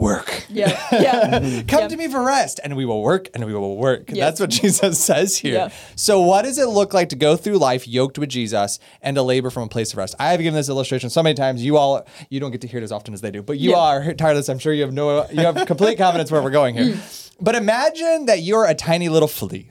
work. 0.00 0.46
Yeah, 0.48 0.78
yeah. 0.92 1.62
Come 1.68 1.88
to 1.88 1.96
me 1.96 2.08
for 2.08 2.24
rest, 2.24 2.58
and 2.64 2.76
we 2.76 2.84
will 2.84 3.02
work, 3.02 3.28
and 3.34 3.44
we 3.44 3.52
will 3.54 3.76
work. 3.76 4.04
Yes. 4.08 4.18
That's 4.18 4.40
what 4.40 4.50
Jesus 4.62 4.98
says 5.02 5.36
here. 5.36 5.54
Yeah. 5.54 5.68
So, 5.96 6.20
what 6.22 6.42
does 6.42 6.58
it 6.58 6.66
look 6.68 6.92
like 6.94 7.10
to 7.10 7.16
go 7.16 7.36
through 7.36 7.58
life 7.58 7.86
yoked 7.86 8.18
with 8.18 8.28
Jesus 8.30 8.78
and 9.02 9.14
to 9.16 9.22
labor 9.22 9.50
from 9.50 9.64
a 9.64 9.68
place 9.68 9.92
of 9.92 9.98
rest? 9.98 10.14
I 10.18 10.30
have 10.30 10.40
given 10.40 10.54
this 10.54 10.68
illustration 10.68 11.10
so 11.10 11.22
many 11.22 11.34
times. 11.34 11.64
You 11.64 11.76
all, 11.76 12.06
you 12.30 12.40
don't 12.40 12.50
get 12.50 12.62
to 12.62 12.66
hear 12.68 12.80
it 12.80 12.84
as 12.84 12.92
often 12.92 13.14
as 13.14 13.20
they 13.20 13.30
do, 13.30 13.42
but 13.42 13.58
you 13.58 13.70
Yeah. 13.70 13.76
are 13.78 14.14
tired 14.14 14.32
of 14.32 14.36
this. 14.38 14.48
I'm 14.48 14.58
sure 14.58 14.72
you 14.72 14.82
have 14.82 14.92
no, 14.92 15.28
you 15.30 15.40
have 15.42 15.66
complete 15.66 15.98
confidence 15.98 16.30
where 16.30 16.42
we're 16.42 16.50
going 16.50 16.76
here. 16.76 16.98
But 17.42 17.54
imagine 17.54 18.26
that 18.26 18.42
you're 18.42 18.66
a 18.66 18.74
tiny 18.74 19.08
little 19.08 19.26
flea. 19.26 19.68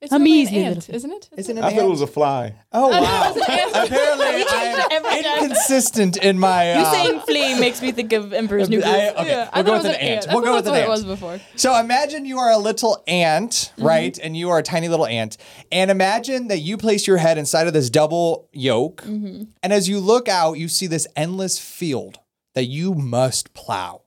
It's 0.00 0.12
A 0.12 0.18
really 0.20 0.46
an 0.46 0.54
ant, 0.76 0.88
isn't 0.90 1.10
it? 1.10 1.28
Isn't 1.36 1.58
it? 1.58 1.64
I 1.64 1.70
thought 1.74 1.84
it 1.86 1.90
was 1.90 2.02
a 2.02 2.06
fly. 2.06 2.54
Oh 2.72 2.86
wow! 2.88 3.34
ant. 3.34 3.36
Apparently, 3.74 4.44
I'm 4.90 5.42
inconsistent 5.44 6.16
in 6.18 6.38
my. 6.38 6.74
You 6.74 6.80
uh, 6.84 6.92
saying 6.92 7.20
flea 7.22 7.58
makes 7.60 7.82
me 7.82 7.90
think 7.90 8.12
of 8.12 8.32
Emperor's 8.32 8.68
New 8.68 8.80
Groove. 8.80 8.92
I- 8.94 9.08
okay, 9.10 9.28
Yeah, 9.28 9.36
we'll 9.36 9.48
I 9.52 9.62
thought 9.62 9.64
go 9.66 9.72
it 9.74 9.76
with 9.78 9.82
was 9.82 9.84
an 9.86 9.94
ant. 10.00 10.28
I 10.28 10.34
We'll 10.34 10.42
go 10.44 10.48
thought 10.50 10.54
with 10.56 10.66
an 10.68 10.72
that's 10.74 10.82
ant. 10.82 10.88
what 10.88 10.98
it 10.98 11.04
was 11.04 11.04
before. 11.04 11.40
So 11.56 11.76
imagine 11.80 12.24
you 12.26 12.38
are 12.38 12.50
a 12.52 12.58
little 12.58 13.02
ant, 13.08 13.50
Mm-hmm. 13.50 13.84
right? 13.84 14.18
And 14.22 14.36
you 14.36 14.50
are 14.50 14.58
a 14.58 14.62
tiny 14.62 14.88
little 14.88 15.06
ant. 15.06 15.36
And 15.72 15.90
imagine 15.90 16.46
that 16.48 16.58
you 16.60 16.76
place 16.76 17.06
your 17.08 17.16
head 17.16 17.36
inside 17.36 17.66
of 17.66 17.72
this 17.72 17.90
double 17.90 18.48
yoke. 18.52 19.02
Mm-hmm. 19.02 19.44
And 19.64 19.72
as 19.72 19.88
you 19.88 19.98
look 19.98 20.28
out, 20.28 20.58
you 20.58 20.68
see 20.68 20.86
this 20.86 21.08
endless 21.16 21.58
field 21.58 22.20
that 22.54 22.66
you 22.66 22.94
must 22.94 23.52
plow. 23.52 24.02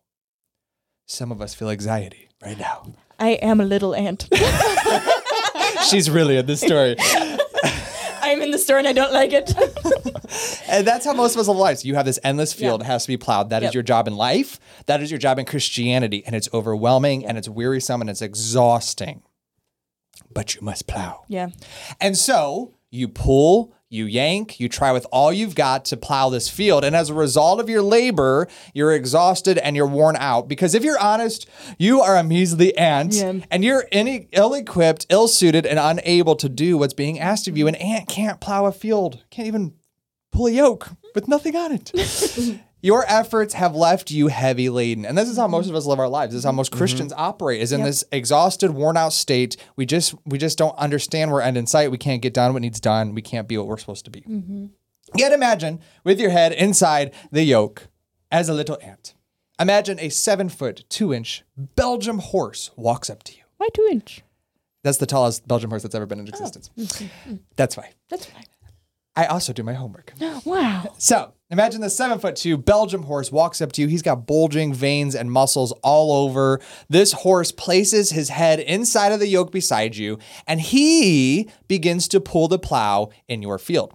Some 1.05 1.33
of 1.33 1.41
us 1.41 1.53
feel 1.53 1.69
anxiety 1.69 2.29
right 2.41 2.57
now. 2.57 2.93
I 3.19 3.31
am 3.33 3.59
a 3.59 3.65
little 3.65 3.93
ant. 3.93 4.27
She's 5.89 6.09
really 6.09 6.37
in 6.37 6.45
this 6.45 6.61
story. 6.61 6.95
I'm 8.23 8.41
in 8.41 8.51
the 8.51 8.57
store 8.57 8.77
and 8.77 8.87
I 8.87 8.93
don't 8.93 9.13
like 9.13 9.31
it. 9.33 9.53
And 10.69 10.87
that's 10.87 11.05
how 11.05 11.11
most 11.11 11.35
of 11.35 11.41
us 11.41 11.49
live 11.49 11.57
lives. 11.57 11.83
You 11.83 11.95
have 11.95 12.05
this 12.05 12.17
endless 12.23 12.53
field 12.53 12.79
that 12.79 12.85
has 12.85 13.03
to 13.03 13.09
be 13.09 13.17
plowed. 13.17 13.49
That 13.49 13.63
is 13.63 13.67
Yep. 13.67 13.73
your 13.73 13.83
job 13.83 14.07
in 14.07 14.15
life. 14.15 14.57
That 14.85 15.01
is 15.01 15.11
your 15.11 15.17
job 15.17 15.37
in 15.37 15.43
Christianity. 15.45 16.23
And 16.25 16.33
it's 16.33 16.47
overwhelming 16.53 17.25
and 17.25 17.37
it's 17.37 17.49
wearisome 17.49 17.99
and 17.99 18.09
it's 18.09 18.21
exhausting. 18.21 19.23
But 20.33 20.55
you 20.55 20.61
must 20.61 20.87
plow. 20.87 21.23
yeah. 21.27 21.49
And 21.99 22.17
so 22.17 22.75
you 22.89 23.09
pull, 23.09 23.73
you 23.91 24.05
yank, 24.05 24.59
you 24.59 24.69
try 24.69 24.91
with 24.93 25.05
all 25.11 25.33
you've 25.33 25.53
got 25.53 25.83
to 25.85 25.97
plow 25.97 26.29
this 26.29 26.49
field. 26.49 26.85
And 26.85 26.95
as 26.95 27.09
a 27.09 27.13
result 27.13 27.59
of 27.59 27.69
your 27.69 27.81
labor, 27.81 28.47
you're 28.73 28.93
exhausted 28.93 29.57
and 29.57 29.75
you're 29.75 29.85
worn 29.85 30.15
out. 30.15 30.47
Because 30.47 30.73
if 30.73 30.83
you're 30.83 30.97
honest, 30.99 31.47
you 31.77 31.99
are 32.01 32.15
a 32.15 32.23
measly 32.23 32.75
ant 32.77 33.13
Yeah. 33.15 33.33
and 33.51 33.63
you're 33.65 33.85
any 33.91 34.29
ill 34.31 34.53
equipped, 34.53 35.07
ill 35.09 35.27
suited, 35.27 35.65
and 35.65 35.77
unable 35.77 36.35
to 36.37 36.47
do 36.47 36.77
what's 36.77 36.93
being 36.93 37.19
asked 37.19 37.47
of 37.49 37.57
you. 37.57 37.67
An 37.67 37.75
ant 37.75 38.07
can't 38.07 38.39
plow 38.39 38.65
a 38.65 38.71
field, 38.71 39.23
can't 39.29 39.47
even 39.47 39.73
pull 40.31 40.47
a 40.47 40.51
yoke 40.51 40.89
with 41.13 41.27
nothing 41.27 41.55
on 41.57 41.73
it. 41.73 41.91
Your 42.81 43.05
efforts 43.07 43.53
have 43.53 43.75
left 43.75 44.11
you 44.11 44.27
heavy 44.27 44.69
laden. 44.69 45.05
And 45.05 45.17
this 45.17 45.29
is 45.29 45.37
how 45.37 45.47
most 45.47 45.69
of 45.69 45.75
us 45.75 45.85
live 45.85 45.99
our 45.99 46.09
lives. 46.09 46.33
This 46.33 46.39
is 46.39 46.45
how 46.45 46.51
most 46.51 46.71
mm-hmm. 46.71 46.79
Christians 46.79 47.13
operate, 47.15 47.61
is 47.61 47.71
in 47.71 47.83
this 47.83 48.03
exhausted, 48.11 48.71
worn 48.71 48.97
out 48.97 49.13
state. 49.13 49.57
We 49.75 49.85
just 49.85 50.15
we 50.25 50.37
just 50.37 50.57
don't 50.57 50.77
understand 50.77 51.31
we're 51.31 51.41
end 51.41 51.57
in 51.57 51.67
sight. 51.67 51.91
We 51.91 51.97
can't 51.97 52.21
get 52.21 52.33
done 52.33 52.53
what 52.53 52.61
needs 52.61 52.79
done. 52.79 53.13
We 53.13 53.21
can't 53.21 53.47
be 53.47 53.57
what 53.57 53.67
we're 53.67 53.77
supposed 53.77 54.05
to 54.05 54.11
be. 54.11 54.21
Mm-hmm. 54.21 54.67
Yet 55.15 55.33
imagine 55.33 55.79
with 56.03 56.19
your 56.19 56.29
head 56.31 56.53
inside 56.53 57.13
the 57.31 57.43
yoke 57.43 57.87
as 58.31 58.49
a 58.49 58.53
little 58.53 58.77
ant. 58.81 59.13
Imagine 59.59 59.99
a 59.99 60.09
seven 60.09 60.49
foot, 60.49 60.85
two 60.89 61.13
inch 61.13 61.43
Belgium 61.55 62.19
horse 62.19 62.71
walks 62.75 63.09
up 63.09 63.23
to 63.23 63.33
you. 63.35 63.43
Why 63.57 63.67
two 63.73 63.87
inch? 63.91 64.23
That's 64.83 64.97
the 64.97 65.05
tallest 65.05 65.47
Belgian 65.47 65.69
horse 65.69 65.83
that's 65.83 65.93
ever 65.93 66.07
been 66.07 66.19
in 66.19 66.25
oh. 66.25 66.29
existence. 66.29 66.71
That's 67.55 67.77
why. 67.77 67.91
That's 68.09 68.25
fine. 68.25 68.45
I 69.15 69.25
also 69.25 69.53
do 69.53 69.63
my 69.63 69.73
homework. 69.73 70.13
Wow. 70.43 70.95
So 70.97 71.33
imagine 71.51 71.81
the 71.81 71.89
seven 71.89 72.17
foot 72.17 72.35
two 72.35 72.57
Belgium 72.57 73.03
horse 73.03 73.31
walks 73.31 73.61
up 73.61 73.71
to 73.73 73.81
you. 73.81 73.87
He's 73.87 74.01
got 74.01 74.25
bulging 74.25 74.73
veins 74.73 75.13
and 75.13 75.31
muscles 75.31 75.71
all 75.83 76.25
over. 76.25 76.59
This 76.89 77.11
horse 77.11 77.51
places 77.51 78.09
his 78.09 78.29
head 78.29 78.59
inside 78.59 79.11
of 79.11 79.19
the 79.19 79.27
yoke 79.27 79.51
beside 79.51 79.95
you, 79.95 80.17
and 80.47 80.59
he 80.59 81.47
begins 81.67 82.07
to 82.09 82.19
pull 82.19 82.47
the 82.47 82.57
plow 82.57 83.09
in 83.27 83.43
your 83.43 83.59
field. 83.59 83.93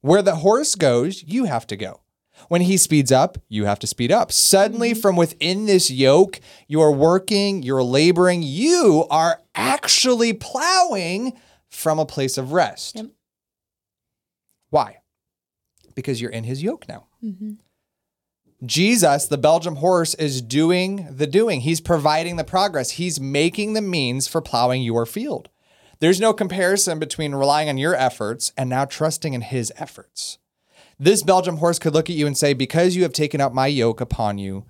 Where 0.00 0.22
the 0.22 0.36
horse 0.36 0.74
goes, 0.74 1.22
you 1.22 1.44
have 1.44 1.66
to 1.68 1.76
go. 1.76 2.00
When 2.48 2.62
he 2.62 2.76
speeds 2.76 3.12
up, 3.12 3.38
you 3.48 3.64
have 3.64 3.78
to 3.80 3.86
speed 3.86 4.12
up. 4.12 4.32
Suddenly, 4.32 4.92
mm-hmm. 4.92 5.00
from 5.00 5.16
within 5.16 5.66
this 5.66 5.90
yoke, 5.90 6.40
you're 6.68 6.92
working, 6.92 7.62
you're 7.62 7.82
laboring, 7.82 8.42
you 8.42 9.06
are 9.10 9.42
actually 9.54 10.32
plowing 10.32 11.38
from 11.68 11.98
a 11.98 12.06
place 12.06 12.38
of 12.38 12.52
rest. 12.52 12.96
Yep. 12.96 13.06
Why? 14.70 14.98
Because 15.94 16.20
you're 16.20 16.30
in 16.30 16.44
his 16.44 16.62
yoke 16.62 16.88
now. 16.88 17.06
Mm-hmm. 17.24 17.52
Jesus, 18.64 19.26
the 19.26 19.38
Belgium 19.38 19.76
horse, 19.76 20.14
is 20.14 20.40
doing 20.40 21.06
the 21.10 21.26
doing. 21.26 21.60
He's 21.60 21.80
providing 21.80 22.36
the 22.36 22.44
progress. 22.44 22.92
He's 22.92 23.20
making 23.20 23.74
the 23.74 23.82
means 23.82 24.26
for 24.26 24.40
plowing 24.40 24.82
your 24.82 25.04
field. 25.04 25.50
There's 25.98 26.20
no 26.20 26.32
comparison 26.32 26.98
between 26.98 27.34
relying 27.34 27.68
on 27.68 27.78
your 27.78 27.94
efforts 27.94 28.52
and 28.56 28.70
now 28.70 28.84
trusting 28.84 29.34
in 29.34 29.42
his 29.42 29.72
efforts. 29.76 30.38
This 30.98 31.22
Belgium 31.22 31.58
horse 31.58 31.78
could 31.78 31.92
look 31.92 32.08
at 32.08 32.16
you 32.16 32.26
and 32.26 32.36
say, 32.36 32.54
Because 32.54 32.96
you 32.96 33.02
have 33.02 33.12
taken 33.12 33.40
up 33.40 33.52
my 33.52 33.66
yoke 33.66 34.00
upon 34.00 34.38
you, 34.38 34.64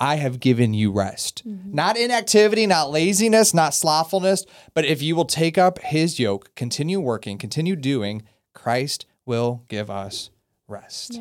I 0.00 0.16
have 0.16 0.40
given 0.40 0.74
you 0.74 0.90
rest. 0.90 1.42
Mm-hmm. 1.46 1.74
Not 1.74 1.96
inactivity, 1.96 2.66
not 2.66 2.90
laziness, 2.90 3.52
not 3.52 3.74
slothfulness, 3.74 4.44
but 4.74 4.84
if 4.84 5.02
you 5.02 5.16
will 5.16 5.24
take 5.24 5.58
up 5.58 5.78
his 5.80 6.18
yoke, 6.18 6.54
continue 6.54 7.00
working, 7.00 7.38
continue 7.38 7.76
doing, 7.76 8.22
Christ 8.54 9.06
will 9.26 9.64
give 9.68 9.90
us 9.90 10.30
rest. 10.68 11.12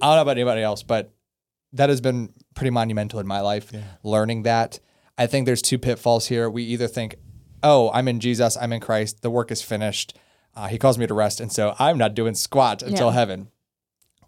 I 0.00 0.06
don't 0.06 0.16
know 0.16 0.22
about 0.22 0.36
anybody 0.38 0.62
else, 0.62 0.82
but 0.82 1.12
that 1.72 1.88
has 1.90 2.00
been 2.00 2.32
pretty 2.54 2.70
monumental 2.70 3.20
in 3.20 3.26
my 3.26 3.40
life, 3.40 3.72
learning 4.02 4.44
that. 4.44 4.80
I 5.18 5.26
think 5.26 5.46
there's 5.46 5.62
two 5.62 5.78
pitfalls 5.78 6.26
here. 6.26 6.48
We 6.48 6.62
either 6.64 6.86
think, 6.88 7.16
oh, 7.62 7.90
I'm 7.92 8.08
in 8.08 8.20
Jesus, 8.20 8.56
I'm 8.56 8.72
in 8.72 8.80
Christ, 8.80 9.22
the 9.22 9.30
work 9.30 9.50
is 9.50 9.60
finished, 9.62 10.16
uh, 10.56 10.68
he 10.68 10.78
calls 10.78 10.98
me 10.98 11.06
to 11.06 11.14
rest, 11.14 11.40
and 11.40 11.52
so 11.52 11.74
I'm 11.78 11.98
not 11.98 12.14
doing 12.14 12.34
squat 12.34 12.82
until 12.82 13.08
Yeah. 13.08 13.12
heaven. 13.14 13.48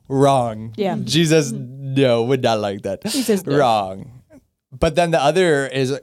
Wrong. 0.08 0.72
Yeah. 0.76 0.96
Jesus, 1.02 1.50
no, 1.52 2.22
would 2.24 2.42
not 2.42 2.60
like 2.60 2.82
that. 2.82 3.04
Jesus, 3.04 3.44
no. 3.44 3.56
Wrong. 3.58 4.22
But 4.72 4.94
then 4.94 5.10
the 5.10 5.20
other 5.22 5.66
is 5.66 5.98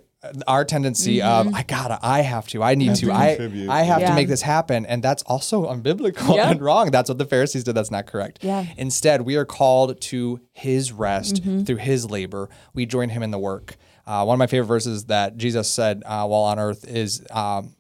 our 0.48 0.64
tendency 0.66 1.22
of 1.22 1.54
I 1.54 1.64
gotta, 1.64 2.00
I 2.02 2.22
have 2.22 2.48
to, 2.50 2.64
I 2.64 2.76
need 2.76 2.88
Have 2.90 2.98
to, 3.00 3.06
to 3.08 3.12
I. 3.12 3.38
I 3.70 3.84
have 3.84 4.02
to 4.06 4.14
make 4.16 4.28
this 4.28 4.42
happen, 4.42 4.86
and 4.86 5.04
that's 5.04 5.24
also 5.24 5.66
unbiblical 5.68 6.36
Yeah. 6.36 6.52
and 6.52 6.62
wrong. 6.62 6.92
That's 6.92 7.10
what 7.10 7.18
the 7.18 7.26
Pharisees 7.26 7.64
did. 7.64 7.76
That's 7.76 7.92
not 7.92 8.06
correct. 8.06 8.40
Yeah. 8.42 8.66
Instead, 8.78 9.22
we 9.24 9.36
are 9.36 9.46
called 9.46 10.00
to 10.02 10.40
His 10.52 10.92
rest 10.92 11.36
Mm-hmm. 11.44 11.64
through 11.64 11.78
His 11.78 12.10
labor. 12.10 12.50
We 12.74 12.86
join 12.86 13.10
Him 13.10 13.24
in 13.24 13.32
the 13.32 13.40
work. 13.40 13.76
Uh, 14.06 14.24
one 14.26 14.36
of 14.36 14.40
my 14.40 14.48
favorite 14.48 14.68
verses 14.68 15.06
that 15.06 15.38
Jesus 15.38 15.70
said 15.70 16.04
uh, 16.06 16.26
while 16.28 16.44
on 16.44 16.60
earth 16.60 16.86
is. 16.88 17.26
Um, 17.32 17.76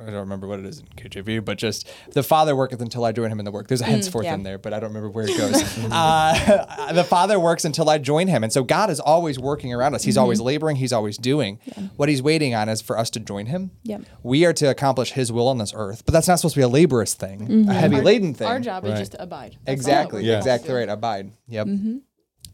I 0.00 0.04
don't 0.04 0.14
remember 0.14 0.46
what 0.46 0.60
it 0.60 0.66
is 0.66 0.78
in 0.78 0.86
KJV, 0.86 1.44
but 1.44 1.58
just 1.58 1.88
the 2.12 2.22
Father 2.22 2.54
worketh 2.54 2.80
until 2.80 3.04
I 3.04 3.10
join 3.10 3.32
him 3.32 3.40
in 3.40 3.44
the 3.44 3.50
work. 3.50 3.66
There's 3.66 3.80
a 3.80 3.84
henceforth 3.84 4.26
yeah. 4.26 4.34
in 4.34 4.44
there, 4.44 4.56
but 4.56 4.72
I 4.72 4.78
don't 4.78 4.90
remember 4.90 5.10
where 5.10 5.24
it 5.28 5.36
goes. 5.36 5.60
uh, 5.90 6.92
the 6.92 7.02
Father 7.02 7.40
works 7.40 7.64
until 7.64 7.90
I 7.90 7.98
join 7.98 8.28
him. 8.28 8.44
And 8.44 8.52
so 8.52 8.62
God 8.62 8.90
is 8.90 9.00
always 9.00 9.40
working 9.40 9.74
around 9.74 9.94
us. 9.94 10.04
He's 10.04 10.16
always 10.16 10.40
laboring, 10.40 10.76
He's 10.76 10.92
always 10.92 11.18
doing. 11.18 11.58
What 11.96 12.08
He's 12.08 12.22
waiting 12.22 12.54
on 12.54 12.68
is 12.68 12.80
for 12.80 12.96
us 12.96 13.10
to 13.10 13.20
join 13.20 13.46
Him. 13.46 13.72
Yep. 13.82 14.02
We 14.22 14.44
are 14.44 14.52
to 14.54 14.66
accomplish 14.66 15.12
His 15.12 15.32
will 15.32 15.48
on 15.48 15.58
this 15.58 15.72
earth, 15.74 16.04
but 16.06 16.12
that's 16.12 16.28
not 16.28 16.36
supposed 16.36 16.54
to 16.54 16.60
be 16.60 16.64
a 16.64 16.68
laborious 16.68 17.14
thing, 17.14 17.68
a 17.68 17.74
heavy 17.74 18.00
laden 18.00 18.34
thing. 18.34 18.46
Our 18.46 18.60
job 18.60 18.84
Right. 18.84 18.92
is 18.92 19.00
just 19.00 19.12
to 19.12 19.22
abide. 19.22 19.56
That's 19.64 19.74
Exactly. 19.80 20.22
we're 20.22 20.28
Yeah. 20.28 20.38
Exactly 20.38 20.74
right. 20.74 20.88
Abide. 20.88 21.32
Yep. 21.48 21.66
Mm-hmm. 21.66 21.96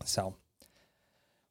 So. 0.05 0.37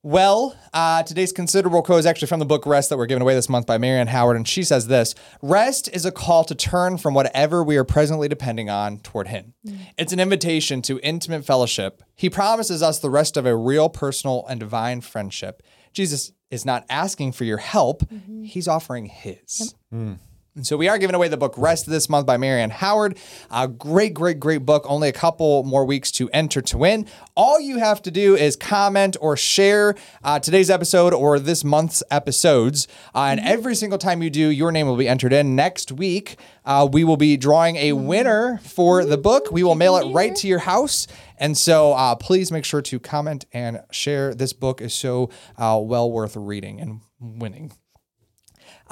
Well, 0.06 0.54
uh, 0.74 1.04
today's 1.04 1.32
considerable 1.32 1.82
quote 1.82 2.00
is 2.00 2.06
actually 2.06 2.28
from 2.28 2.42
the 2.42 2.46
book 2.46 2.66
Rest 2.66 2.90
that 2.90 2.98
we're 2.98 3.06
giving 3.06 3.22
away 3.22 3.36
this 3.36 3.48
month 3.48 3.66
by 3.66 3.78
Marianne 3.78 4.08
Howard, 4.08 4.36
and 4.36 4.46
she 4.46 4.62
says 4.62 4.88
this 4.88 5.16
Rest 5.42 5.90
is 5.94 6.06
a 6.06 6.12
call 6.12 6.44
to 6.44 6.54
turn 6.54 6.98
from 6.98 7.14
whatever 7.14 7.64
we 7.64 7.78
are 7.78 7.86
presently 7.86 8.28
depending 8.28 8.70
on 8.70 9.00
toward 9.00 9.30
Him. 9.30 9.54
Mm. 9.66 9.78
It's 9.98 10.12
an 10.12 10.20
invitation 10.20 10.82
to 10.82 11.00
intimate 11.00 11.46
fellowship. 11.46 12.04
He 12.16 12.30
promises 12.30 12.84
us 12.84 13.00
the 13.00 13.10
rest 13.10 13.38
of 13.38 13.46
a 13.46 13.56
real, 13.56 13.88
personal, 13.88 14.46
and 14.50 14.60
divine 14.60 15.00
friendship. 15.00 15.64
Jesus 15.94 16.34
is 16.52 16.66
not 16.66 16.84
asking 16.90 17.32
for 17.32 17.46
your 17.46 17.60
help, 17.60 18.02
mm-hmm. 18.02 18.44
He's 18.44 18.68
offering 18.68 19.06
His. 19.06 19.74
Mm. 19.94 20.20
And 20.56 20.68
so 20.68 20.78
we 20.78 20.88
are 20.88 21.00
giving 21.00 21.16
away 21.16 21.30
the 21.30 21.38
book 21.38 21.56
Rest 21.58 21.88
of 21.88 21.94
this 21.94 22.08
month 22.08 22.28
by 22.28 22.38
Marianne 22.38 22.70
Howard. 22.70 23.18
A 23.50 23.68
great, 23.68 24.14
great, 24.14 24.40
great 24.40 24.64
book. 24.64 24.86
Only 24.88 25.10
a 25.10 25.12
couple 25.12 25.64
more 25.64 25.84
weeks 25.84 26.12
to 26.12 26.30
enter 26.30 26.62
to 26.62 26.78
win. 26.78 27.08
All 27.36 27.60
you 27.60 27.80
have 27.80 28.04
to 28.04 28.12
do 28.12 28.36
is 28.36 28.56
comment 28.56 29.18
or 29.20 29.36
share 29.36 29.96
uh, 30.24 30.38
today's 30.38 30.70
episode 30.70 31.12
or 31.12 31.40
this 31.40 31.64
month's 31.64 32.04
episodes. 32.12 32.88
Uh, 33.16 33.30
and 33.32 33.40
every 33.40 33.74
single 33.74 33.98
time 33.98 34.22
you 34.22 34.30
do, 34.30 34.48
your 34.50 34.72
name 34.72 34.86
will 34.86 34.96
be 34.96 35.08
entered 35.08 35.34
in. 35.34 35.56
Next 35.56 35.92
week, 35.92 36.38
uh, 36.66 36.88
we 36.92 37.04
will 37.04 37.18
be 37.18 37.36
drawing 37.36 37.78
a 37.78 37.94
winner 37.94 38.60
for 38.64 39.06
the 39.06 39.18
book. 39.18 39.52
We 39.52 39.64
will 39.64 39.74
mail 39.74 39.98
it 39.98 40.14
right 40.14 40.36
to 40.36 40.48
your 40.48 40.60
house. 40.60 41.08
And 41.40 41.58
so 41.58 41.94
uh, 41.94 42.14
please 42.14 42.52
make 42.52 42.64
sure 42.64 42.84
to 42.84 43.00
comment 43.00 43.46
and 43.54 43.82
share. 43.92 44.36
This 44.36 44.54
book 44.54 44.82
is 44.82 44.94
so 44.94 45.32
uh, 45.58 45.82
well 45.82 46.12
worth 46.12 46.36
reading 46.36 46.80
and 46.80 47.02
winning. 47.20 47.72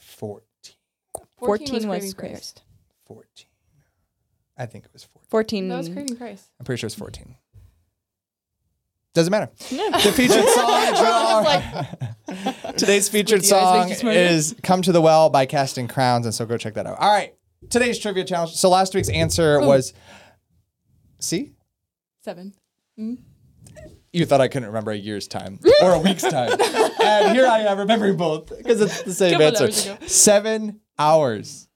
14. 0.03 0.45
14, 1.39 1.75
was, 1.75 1.87
Craving 1.87 2.13
Christ. 2.13 2.63
14. 3.07 3.25
I 4.59 4.67
think 4.67 4.85
it 4.85 4.91
was 4.93 5.05
14. 5.05 5.27
14. 5.31 5.69
That 5.69 5.77
was 5.79 5.89
Craving 5.89 6.17
Christ. 6.19 6.51
I'm 6.61 6.67
pretty 6.67 6.81
sure 6.81 6.89
it's 6.89 6.95
14. 6.95 7.37
Doesn't 9.15 9.31
matter. 9.31 9.51
Yeah. 9.71 9.89
The 9.93 10.13
featured 10.13 10.45
song. 12.29 12.75
Today's 12.77 13.09
featured 13.15 13.47
song 13.47 13.79
make 13.81 13.89
you 13.89 13.95
smarter. 13.95 14.19
is 14.19 14.55
"Come 14.63 14.83
to 14.83 14.93
the 14.93 15.01
Well" 15.01 15.31
by 15.31 15.47
Casting 15.47 15.89
Crowns, 15.89 16.27
and 16.27 16.35
so 16.35 16.45
go 16.45 16.59
check 16.59 16.75
that 16.75 16.87
out. 16.87 16.99
All 16.99 17.11
right, 17.11 17.35
today's 17.71 17.99
trivia 17.99 18.25
challenge. 18.25 18.53
So 18.55 18.69
last 18.71 18.95
week's 18.95 19.09
answer 19.09 19.61
was, 19.61 19.93
see, 21.21 21.53
Seven. 22.23 22.55
you 22.97 24.25
thought 24.27 24.41
I 24.41 24.49
couldn't 24.49 24.69
remember 24.69 24.93
a 24.93 24.97
year's 24.97 25.27
time 25.29 25.59
or 25.83 25.93
a 25.93 25.99
week's 25.99 26.23
time, 26.23 26.53
and 27.03 27.35
here 27.35 27.47
I 27.47 27.61
am 27.61 27.79
remembering 27.79 28.17
both 28.17 28.57
because 28.57 28.81
it's 28.81 29.03
the 29.03 29.13
same 29.15 29.33
Couple 29.39 29.47
answer. 29.67 29.91
hours. 29.93 30.13
Seven 30.13 30.81
hours. 30.99 31.69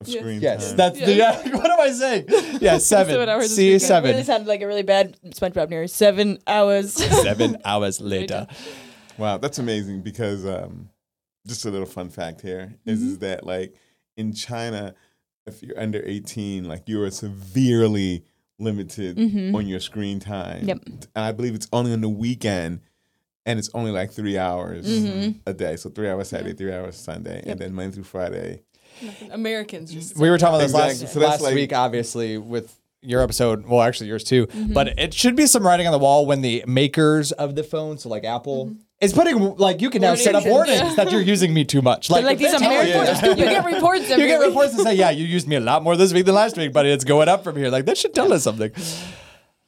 Of 0.00 0.08
Yes. 0.08 0.20
screen 0.20 0.40
Yes, 0.42 0.68
time. 0.68 0.76
that's 0.76 0.98
the. 1.00 1.14
Yeah. 1.14 1.48
what 1.56 1.70
am 1.70 1.80
I 1.80 1.90
saying? 1.92 2.26
Yeah, 2.60 2.78
seven. 2.78 3.14
Seven 3.14 3.28
hours 3.28 3.44
this 3.44 3.56
See, 3.56 3.66
weekend. 3.68 3.82
seven. 3.82 4.10
Really 4.10 4.24
sounded 4.24 4.48
like 4.48 4.60
a 4.60 4.66
really 4.66 4.82
bad 4.82 5.16
SpongeBob 5.26 5.70
near 5.70 5.86
seven 5.86 6.38
hours. 6.46 6.92
seven 6.92 7.56
hours 7.64 8.00
later. 8.00 8.46
Wow, 9.16 9.38
that's 9.38 9.58
amazing 9.60 10.02
because 10.02 10.44
um, 10.44 10.90
just 11.46 11.64
a 11.64 11.70
little 11.70 11.86
fun 11.86 12.10
fact 12.10 12.40
here 12.42 12.74
is 12.84 12.98
Mm-hmm. 12.98 13.08
is 13.08 13.18
that 13.20 13.46
like 13.46 13.74
in 14.16 14.32
China, 14.34 14.94
if 15.46 15.62
you're 15.62 15.78
under 15.78 16.02
18, 16.04 16.64
like 16.64 16.88
you 16.88 17.02
are 17.02 17.10
severely 17.10 18.24
limited 18.58 19.18
on 19.54 19.66
your 19.66 19.80
screen 19.80 20.20
time. 20.20 20.58
Mm-hmm. 20.60 20.68
Yep. 20.68 20.78
And 20.86 21.24
I 21.24 21.32
believe 21.32 21.54
it's 21.54 21.68
only 21.72 21.92
on 21.92 22.00
the 22.00 22.08
weekend 22.08 22.80
and 23.46 23.58
it's 23.58 23.70
only 23.74 23.90
like 23.90 24.10
three 24.12 24.38
hours 24.38 24.86
Mm-hmm. 24.86 25.38
a 25.46 25.52
day. 25.52 25.76
So 25.76 25.90
three 25.90 26.08
hours 26.08 26.28
Saturday, 26.28 26.54
three 26.54 26.72
hours 26.72 26.96
Sunday, 26.96 27.36
Yep. 27.44 27.46
and 27.48 27.60
then 27.60 27.74
Monday 27.74 27.94
through 27.94 28.04
Friday. 28.04 28.62
Americans 29.32 29.92
just. 29.92 30.16
We 30.16 30.30
were 30.30 30.38
talking 30.38 30.54
about 30.54 30.62
this 30.62 30.70
Exactly. 30.72 31.00
last, 31.04 31.12
So 31.14 31.20
that's 31.20 31.30
last 31.32 31.40
like- 31.42 31.54
week, 31.54 31.72
obviously, 31.72 32.38
with 32.38 32.74
your 33.04 33.20
episode. 33.22 33.66
Well, 33.66 33.82
actually, 33.82 34.08
yours 34.08 34.24
too. 34.24 34.46
Mm-hmm. 34.46 34.72
But 34.72 34.98
it 34.98 35.14
should 35.14 35.36
be 35.36 35.46
some 35.46 35.66
writing 35.66 35.86
on 35.86 35.92
the 35.92 35.98
wall 35.98 36.26
when 36.26 36.40
the 36.42 36.64
makers 36.66 37.32
of 37.32 37.54
the 37.54 37.62
phone, 37.62 37.98
so 37.98 38.08
like 38.08 38.24
Apple, 38.24 38.66
Mm-hmm. 38.66 38.78
is 39.00 39.12
putting 39.12 39.56
like 39.56 39.80
you 39.82 39.90
can 39.90 40.00
now 40.02 40.14
set 40.14 40.34
up 40.34 40.46
Warnings. 40.46 40.78
warnings 40.80 40.96
that 40.96 41.12
you're 41.12 41.20
using 41.20 41.52
me 41.52 41.64
too 41.64 41.82
much. 41.82 42.08
Like, 42.14 42.24
Like, 42.24 42.38
these 42.38 42.52
if 42.52 42.60
they 42.60 42.66
tell 42.66 42.80
Americans, 42.80 43.22
you- 43.22 43.28
you 43.30 43.36
get 43.36 43.64
reports 43.74 44.10
every 44.10 44.22
You 44.22 44.28
get 44.28 44.40
reports 44.40 44.76
that 44.76 44.82
say, 44.84 44.94
"Yeah, 44.94 45.10
you 45.10 45.24
used 45.26 45.46
me 45.48 45.56
a 45.56 45.60
lot 45.60 45.82
more 45.82 45.96
this 45.96 46.12
week 46.14 46.24
than 46.26 46.34
last 46.34 46.56
week, 46.56 46.72
but 46.72 46.86
it's 46.86 47.04
going 47.04 47.28
up 47.28 47.44
from 47.44 47.56
here." 47.56 47.70
Like 47.70 47.84
that 47.86 47.98
should 47.98 48.14
tell 48.14 48.32
us 48.32 48.42
something. 48.44 48.70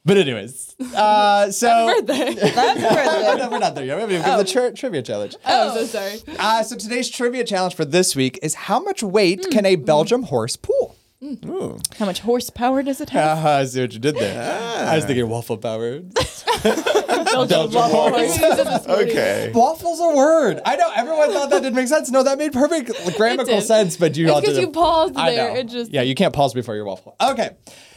But 0.05 0.15
anyways, 0.17 0.73
uh, 0.95 1.51
so 1.51 1.67
birthday. 1.99 2.33
That's 2.35 2.81
worth 2.81 3.37
No, 3.39 3.49
we're 3.51 3.59
not 3.59 3.75
there 3.75 3.83
yet. 3.83 3.95
We 3.97 4.01
haven't 4.01 4.15
even 4.15 4.25
given 4.25 4.37
the 4.45 4.51
tri- 4.51 4.71
trivia 4.71 5.01
challenge. 5.01 5.35
Oh, 5.45 5.69
I'm 5.71 5.75
so 5.75 5.85
sorry. 5.85 6.21
Uh, 6.39 6.63
so 6.63 6.77
today's 6.77 7.09
trivia 7.09 7.43
challenge 7.43 7.75
for 7.75 7.83
this 7.83 8.15
week 8.15 8.39
is 8.41 8.53
how 8.53 8.79
much 8.79 9.03
weight 9.03 9.45
can 9.51 9.65
Hmm. 9.65 9.73
a 9.73 9.75
Belgium 9.75 10.23
horse 10.23 10.55
pull? 10.55 10.95
Ooh. 11.23 11.79
How 11.97 12.05
much 12.05 12.19
horsepower 12.19 12.83
does 12.83 13.01
it 13.01 13.09
have? 13.09 13.39
Ah, 13.39 13.57
I 13.57 13.65
see 13.65 13.81
what 13.81 13.93
you 13.93 13.99
did 13.99 14.15
there. 14.15 14.87
I 14.87 14.95
was 14.95 15.05
thinking 15.05 15.27
waffle 15.27 15.57
power. 15.57 15.99
Belgian 16.63 17.71
horse. 17.71 18.87
Okay. 18.87 19.51
Waffle's 19.53 19.99
a 19.99 20.15
word. 20.15 20.61
I 20.65 20.75
know 20.75 20.91
everyone 20.95 21.31
thought 21.33 21.49
that 21.49 21.63
didn't 21.63 21.75
make 21.75 21.87
sense. 21.87 22.11
No, 22.11 22.21
that 22.23 22.37
made 22.37 22.53
perfect 22.53 22.91
grammatical 23.17 23.61
sense, 23.61 23.97
but 23.97 24.15
you 24.15 24.31
all 24.31 24.41
didn't. 24.41 24.61
you 24.61 24.69
paused 24.69 25.15
I 25.17 25.31
there. 25.31 25.53
know. 25.53 25.59
It 25.59 25.67
just. 25.69 25.91
yeah, 25.91 26.03
you 26.03 26.13
can't 26.15 26.33
pause 26.33 26.53
before 26.53 26.75
your 26.75 26.85
waffle. 26.85 27.15
Okay. 27.19 27.51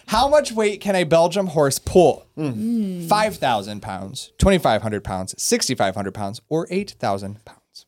How 0.07 0.29
much 0.29 0.51
weight 0.53 0.81
can 0.81 0.97
a 0.97 1.05
Belgium 1.05 1.47
horse 1.49 1.79
pull? 1.79 2.27
Hmm. 2.37 3.07
5,000 3.07 3.81
pounds, 3.81 4.33
2,500 4.39 5.05
pounds, 5.05 5.35
6,500 5.41 6.13
pounds, 6.13 6.41
or 6.49 6.67
8,000 6.71 7.45
pounds? 7.45 7.87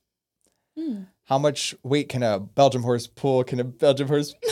Hmm. 0.79 1.03
How 1.25 1.39
much 1.39 1.75
weight 1.83 2.09
can 2.09 2.23
a 2.23 2.39
Belgium 2.39 2.83
horse 2.83 3.07
pull? 3.07 3.43
Can 3.45 3.59
a 3.61 3.65
Belgium 3.65 4.07
horse. 4.09 4.35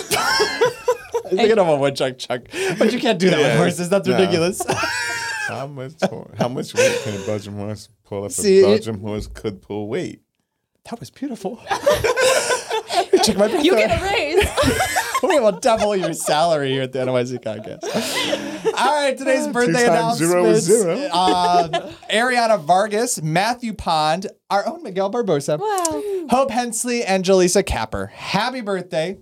I'm 1.31 1.37
thinking 1.37 1.59
of 1.59 1.69
a 1.69 1.77
woodchuck 1.77 2.19
chuck, 2.19 2.43
but 2.79 2.93
you 2.93 2.99
can't 2.99 3.19
do 3.19 3.31
that 3.31 3.38
with 3.38 3.57
horses. 3.57 3.88
That's 3.88 4.07
no. 4.09 4.14
ridiculous. 4.16 4.62
How 5.49 5.66
much 5.66 5.95
how 6.38 6.47
much 6.49 6.73
weight 6.75 7.01
can 7.03 7.21
a 7.21 7.27
Belgian 7.27 7.55
horse 7.57 7.88
pull 8.05 8.25
if 8.27 8.33
See, 8.33 8.61
a 8.61 8.69
it- 8.69 8.71
Belgian 8.85 9.01
horse 9.01 9.27
could 9.27 9.61
pull 9.61 9.88
weight? 9.88 10.23
that 10.85 11.01
was 11.01 11.11
beautiful. 11.11 11.57
Check 13.25 13.37
my 13.37 13.49
breath 13.49 13.64
You 13.64 13.75
there. 13.75 13.88
get 13.88 14.01
a 14.01 14.05
raise. 14.05 14.49
we 15.23 15.38
will 15.40 15.53
double 15.59 15.95
your 15.97 16.14
salary 16.14 16.71
here 16.71 16.83
at 16.83 16.93
the 16.93 17.01
NYC 17.01 17.43
podcast. 17.43 17.85
All 18.79 18.95
right, 18.95 19.16
today's 19.16 19.47
birthday 19.49 19.87
times 19.87 20.21
announcements. 20.21 20.61
zero. 20.61 21.09
Uh, 21.12 21.93
Ariana 22.11 22.62
Vargas, 22.62 23.21
Matthew 23.21 23.75
Pond, 23.75 24.27
our 24.51 24.66
own 24.66 24.83
Miguel 24.83 25.11
Barbosa, 25.11 25.59
wow. 25.59 26.27
Hope 26.31 26.51
Hensley, 26.51 27.03
and 27.05 27.25
Jalesa 27.25 27.64
Capper. 27.66 28.07
Happy 28.07 28.61
birthday. 28.61 29.19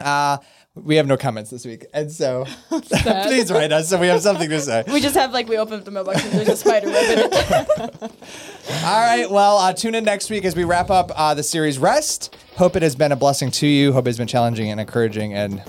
Uh, 0.00 0.38
we 0.84 0.96
have 0.96 1.06
no 1.06 1.16
comments 1.16 1.50
this 1.50 1.64
week, 1.64 1.86
and 1.92 2.10
so 2.10 2.44
please 2.68 3.50
write 3.52 3.72
us 3.72 3.88
so 3.88 3.98
we 3.98 4.06
have 4.08 4.20
something 4.22 4.48
to 4.48 4.60
say. 4.60 4.84
We 4.92 5.00
just 5.00 5.14
have 5.14 5.32
like 5.32 5.48
we 5.48 5.56
open 5.58 5.74
up 5.78 5.84
the 5.84 5.90
mailbox 5.90 6.24
and 6.24 6.32
there's 6.32 6.48
a 6.48 6.56
spider 6.56 6.88
web 6.88 7.18
in 7.18 7.18
it. 7.32 8.02
All 8.84 9.00
right. 9.00 9.26
Well, 9.30 9.58
uh, 9.58 9.72
tune 9.72 9.94
in 9.94 10.04
next 10.04 10.30
week 10.30 10.44
as 10.44 10.56
we 10.56 10.64
wrap 10.64 10.90
up 10.90 11.10
uh, 11.14 11.34
the 11.34 11.42
series 11.42 11.78
Rest. 11.78 12.36
Hope 12.56 12.74
it 12.76 12.82
has 12.82 12.96
been 12.96 13.12
a 13.12 13.16
blessing 13.16 13.50
to 13.52 13.66
you. 13.66 13.92
Hope 13.92 14.06
it's 14.08 14.18
been 14.18 14.26
challenging 14.26 14.70
and 14.70 14.80
encouraging 14.80 15.34
and 15.34 15.62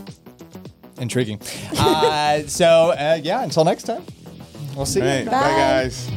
intriguing. 1.00 1.40
Uh, 1.78 2.42
so, 2.48 2.92
uh, 2.92 3.20
yeah, 3.22 3.44
until 3.44 3.64
next 3.64 3.84
time, 3.84 4.04
we'll 4.76 4.86
see 4.86 5.02
All 5.02 5.08
right. 5.08 5.20
you. 5.20 5.26
Bye, 5.26 5.32
Bye. 5.32 5.50
guys. 5.58 6.10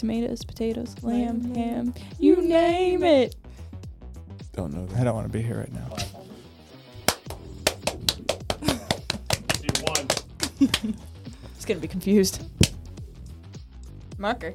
Tomatoes, 0.00 0.42
potatoes, 0.46 0.96
lamb, 1.02 1.54
ham, 1.54 1.92
you 2.18 2.40
name 2.40 3.04
it. 3.04 3.36
Don't 4.54 4.72
know 4.72 4.86
that. 4.86 4.98
I 4.98 5.04
don't 5.04 5.14
want 5.14 5.30
to 5.30 5.32
be 5.32 5.42
here 5.42 5.58
right 5.58 5.72
now. 5.74 5.94
It's 11.54 11.64
gonna 11.66 11.80
be 11.80 11.86
confused. 11.86 12.42
Marker. 14.16 14.54